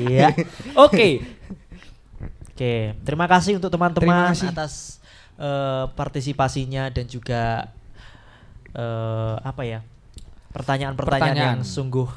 [0.08, 0.30] iya
[0.86, 1.10] oke
[2.58, 4.98] Oke, terima kasih untuk teman-teman atas
[5.38, 7.70] eh, partisipasinya dan juga
[8.74, 9.86] eh, apa ya
[10.58, 12.10] pertanyaan-pertanyaan yang sungguh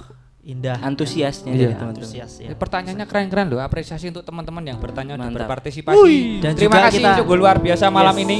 [0.42, 1.74] indah, Antusiasnya Iya.
[1.74, 1.92] teman-teman.
[1.94, 2.48] antusias ya.
[2.48, 3.60] Ya, Pertanyaannya keren-keren loh.
[3.60, 5.44] Apresiasi untuk teman-teman yang bertanya dan Mantap.
[5.44, 5.96] berpartisipasi.
[5.96, 8.24] Wih, dan Terima juga kasih kita- sungguh luar biasa malam Yes.
[8.24, 8.38] ini.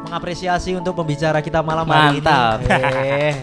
[0.00, 2.58] Mengapresiasi untuk pembicara kita malam hari Mantap.
[2.58, 2.68] ini.
[2.98, 3.34] Eh,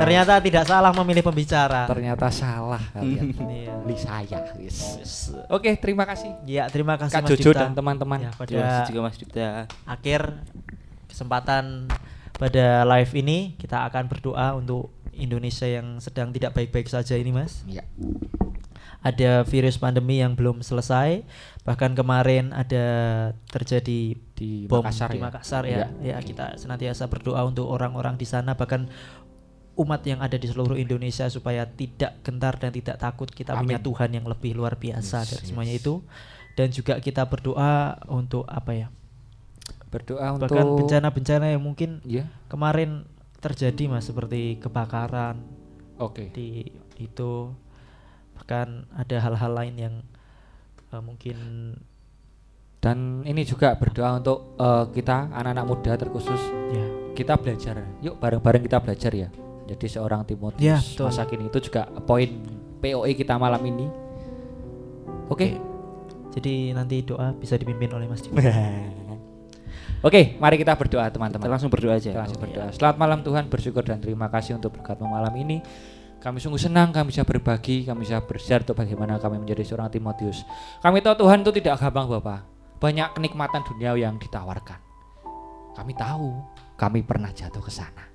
[0.00, 1.86] ternyata tidak salah memilih pembicara.
[1.86, 3.30] Ternyata salah kalian.
[3.38, 3.72] Iya.
[3.80, 4.38] Li saya.
[4.56, 4.78] yes.
[4.98, 5.12] Yes.
[5.46, 6.34] Oke, terima kasih.
[6.42, 7.62] Ya, terima kasih Kak Mas Jojo Dipta.
[7.62, 8.18] dan teman-teman.
[8.20, 9.48] Ya, pada Terima kasih juga Mas Dipta.
[9.84, 10.20] akhir
[11.06, 11.86] kesempatan
[12.32, 14.88] pada live ini kita akan berdoa untuk
[15.20, 17.62] Indonesia yang sedang tidak baik-baik saja ini Mas.
[17.68, 17.84] Iya.
[19.00, 21.24] Ada virus pandemi yang belum selesai,
[21.64, 22.84] bahkan kemarin ada
[23.48, 25.24] terjadi Di bom Makassar di ya?
[25.24, 25.88] Makassar ya.
[26.00, 28.88] Ya, kita senantiasa berdoa untuk orang-orang di sana bahkan
[29.80, 33.86] umat yang ada di seluruh Indonesia supaya tidak gentar dan tidak takut kita punya Amin.
[33.88, 35.80] Tuhan yang lebih luar biasa Yes, dari semuanya yes.
[35.80, 35.94] itu
[36.52, 38.88] dan juga kita berdoa untuk apa ya
[39.88, 42.28] Berdoa untuk bahkan bencana-bencana yang mungkin Iya.
[42.52, 43.08] kemarin
[43.40, 45.40] terjadi mas seperti kebakaran
[45.96, 46.28] Oke.
[46.30, 46.64] di
[46.96, 47.48] itu
[48.36, 49.94] bahkan ada hal-hal lain yang
[50.92, 51.38] eh, mungkin
[52.80, 56.40] Dan ini juga berdoa untuk eh, kita anak-anak muda terkhusus
[56.72, 57.76] ya kita belajar.
[58.00, 59.28] Yuk bareng-bareng kita belajar ya.
[59.68, 61.04] Jadi seorang Timotius Ya, betul.
[61.12, 62.30] masa kini itu juga poin
[62.80, 63.86] POE kita malam ini.
[65.28, 65.60] Oke.
[66.30, 68.38] jadi nanti doa bisa dipimpin oleh Mas Dima
[70.00, 71.44] Oke, mari kita berdoa Kita teman-teman.
[71.52, 72.08] langsung berdoa aja.
[72.08, 72.72] Kita langsung berdoa.
[72.72, 75.60] Selamat malam Tuhan, bersyukur dan terima kasih untuk berkatmu malam ini.
[76.24, 80.40] Kami sungguh senang kami bisa berbagi, kami bisa bershare untuk bagaimana kami menjadi seorang Timotius.
[80.80, 82.40] Kami tahu Tuhan itu tidak gampang Bapak.
[82.80, 84.80] Banyak kenikmatan dunia yang ditawarkan.
[85.76, 86.28] Kami tahu,
[86.80, 88.08] kami pernah jatuh ke sana.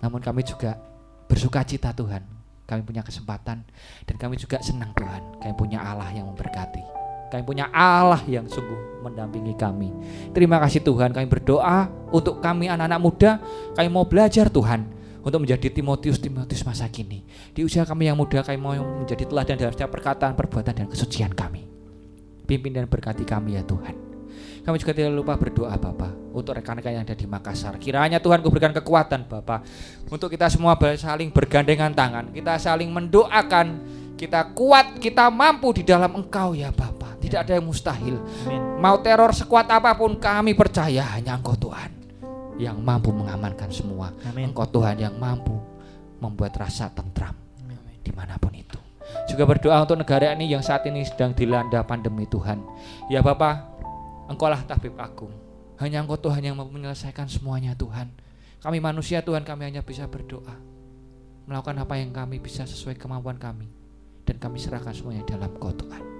[0.00, 0.80] Namun kami juga
[1.28, 2.24] bersuka cita Tuhan.
[2.64, 3.60] kami punya kesempatan
[4.08, 5.36] dan kami juga senang Tuhan.
[5.44, 7.03] Kami punya Allah yang memberkati.
[7.34, 9.90] Kami punya Allah yang sungguh mendampingi kami.
[10.30, 11.10] Terima kasih Tuhan.
[11.10, 13.42] Kami berdoa untuk kami anak-anak muda.
[13.74, 14.86] Kami mau belajar Tuhan
[15.18, 17.26] untuk menjadi Timotius Timotius masa kini.
[17.50, 21.34] Di usia kami yang muda kami mau menjadi teladan dalam setiap perkataan, perbuatan dan kesucian
[21.34, 21.66] kami.
[22.46, 23.98] Pimpin dan berkati kami ya Tuhan.
[24.62, 27.82] Kami juga tidak lupa berdoa Bapak untuk rekan-rekan yang ada di Makassar.
[27.82, 29.66] Kiranya Tuhan kuberikan kekuatan Bapak
[30.06, 32.30] untuk kita semua saling bergandengan tangan.
[32.30, 33.66] Kita saling mendoakan.
[34.14, 37.03] Kita kuat, kita mampu di dalam Engkau ya Bapak.
[37.34, 38.14] Tidak ada yang mustahil.
[38.46, 38.62] Amin.
[38.78, 41.90] Mau teror sekuat apa pun kami percaya hanya Engkau Tuhan
[42.62, 44.14] yang mampu mengamankan semua.
[44.22, 44.54] Amin.
[44.54, 45.58] Engkau Tuhan yang mampu
[46.22, 47.34] membuat rasa tentram
[48.06, 48.78] di mana pun itu.
[49.26, 52.62] Juga berdoa untuk negara ini yang saat ini sedang dilanda pandemi Tuhan.
[53.10, 53.66] Ya Bapak,
[54.30, 55.34] Engkaulah tabib agung.
[55.82, 58.14] Hanya Engkau Tuhan yang mampu menyelesaikan semuanya Tuhan.
[58.62, 60.54] Kami manusia Tuhan kami hanya bisa berdoa.
[61.50, 63.66] Melakukan apa yang kami bisa sesuai kemampuan kami.
[64.22, 66.13] Dan kami serahkan semuanya dalam Kau Tuhan.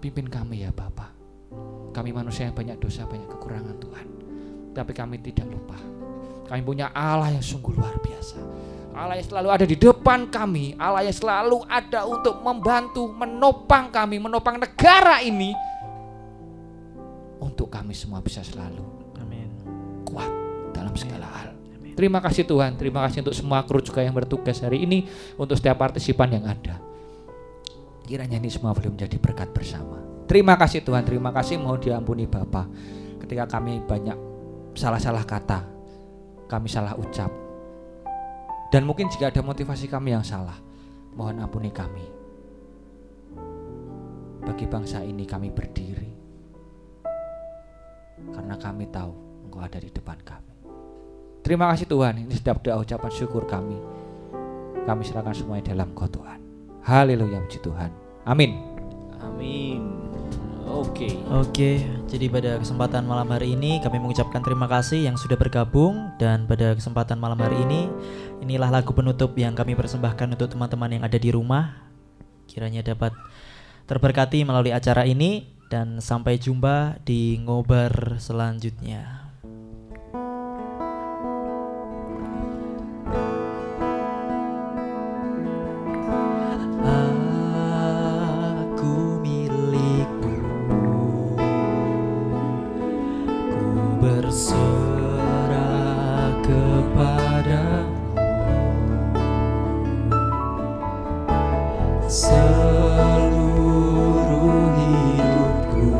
[0.00, 1.12] Pimpin kami ya Bapak.
[1.92, 4.06] Kami manusia yang banyak dosa, banyak kekurangan Tuhan.
[4.72, 5.76] Tapi kami tidak lupa.
[6.48, 8.40] Kami punya Allah yang sungguh luar biasa.
[8.96, 10.72] Allah yang selalu ada di depan kami.
[10.80, 15.52] Allah yang selalu ada untuk membantu, menopang kami, menopang negara ini.
[17.36, 18.82] Untuk kami semua bisa selalu
[19.20, 19.52] Amin.
[20.08, 20.32] kuat
[20.72, 21.52] dalam segala hal.
[21.92, 25.04] Terima kasih Tuhan, terima kasih untuk semua kru juga yang bertugas hari ini,
[25.36, 26.80] untuk setiap partisipan yang ada.
[28.10, 30.02] Kiranya ini semua boleh menjadi berkat bersama.
[30.26, 32.66] Terima kasih Tuhan, terima kasih mohon diampuni Bapak.
[33.22, 34.18] Ketika kami banyak
[34.74, 35.62] salah-salah kata,
[36.50, 37.30] kami salah ucap.
[38.74, 40.58] Dan mungkin jika ada motivasi kami yang salah,
[41.14, 42.02] mohon ampuni kami.
[44.42, 46.10] Bagi bangsa ini kami berdiri
[48.34, 49.14] karena kami tahu
[49.46, 50.54] Engkau ada di depan kami.
[51.46, 53.78] Terima kasih Tuhan, ini setiap doa ucapan syukur kami.
[54.82, 56.49] Kami serahkan semuanya dalam Kau Tuhan.
[56.84, 57.90] Haleluya puji Tuhan.
[58.24, 58.56] Amin.
[59.20, 60.00] Amin.
[60.70, 61.12] Oke.
[61.28, 66.48] Oke, jadi pada kesempatan malam hari ini kami mengucapkan terima kasih yang sudah bergabung dan
[66.48, 67.90] pada kesempatan malam hari ini
[68.40, 71.84] inilah lagu penutup yang kami persembahkan untuk teman-teman yang ada di rumah.
[72.48, 73.12] Kiranya dapat
[73.84, 79.19] terberkati melalui acara ini dan sampai jumpa di ngobar selanjutnya.
[94.30, 97.98] Berserah kepadamu.
[102.06, 103.10] Seluruh
[104.78, 105.90] hidupku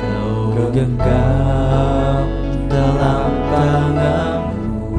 [0.00, 2.24] Kau genggam
[2.72, 4.96] dalam tanganmu.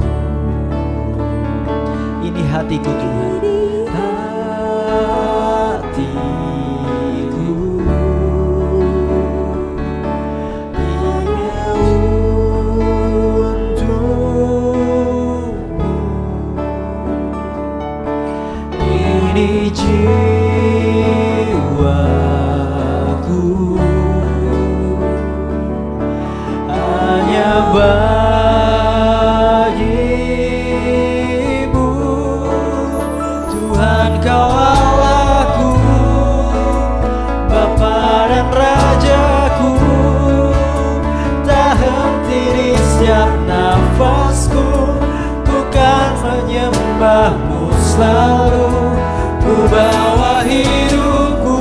[2.22, 3.39] Ini hatiku Tuhan
[49.80, 51.56] Ku bawa hidupku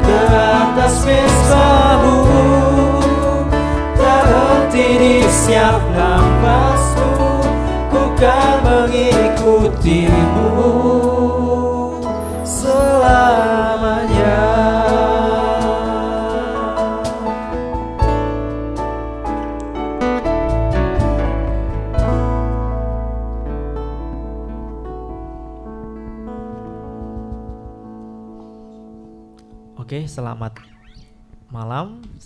[0.00, 2.24] Ke atas mesbamu
[4.00, 7.44] Tak henti di setiap nafasku
[7.92, 10.48] Ku kan mengikutimu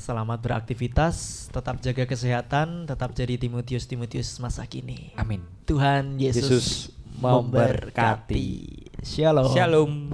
[0.02, 5.14] selamat beraktivitas, tetap jaga kesehatan, tetap jadi Timotius Timotius masa kini.
[5.14, 5.46] Amin.
[5.62, 6.66] Tuhan Yesus, Yesus
[7.22, 8.50] memberkati.
[9.06, 9.54] Shalom.
[9.54, 10.10] Shalom.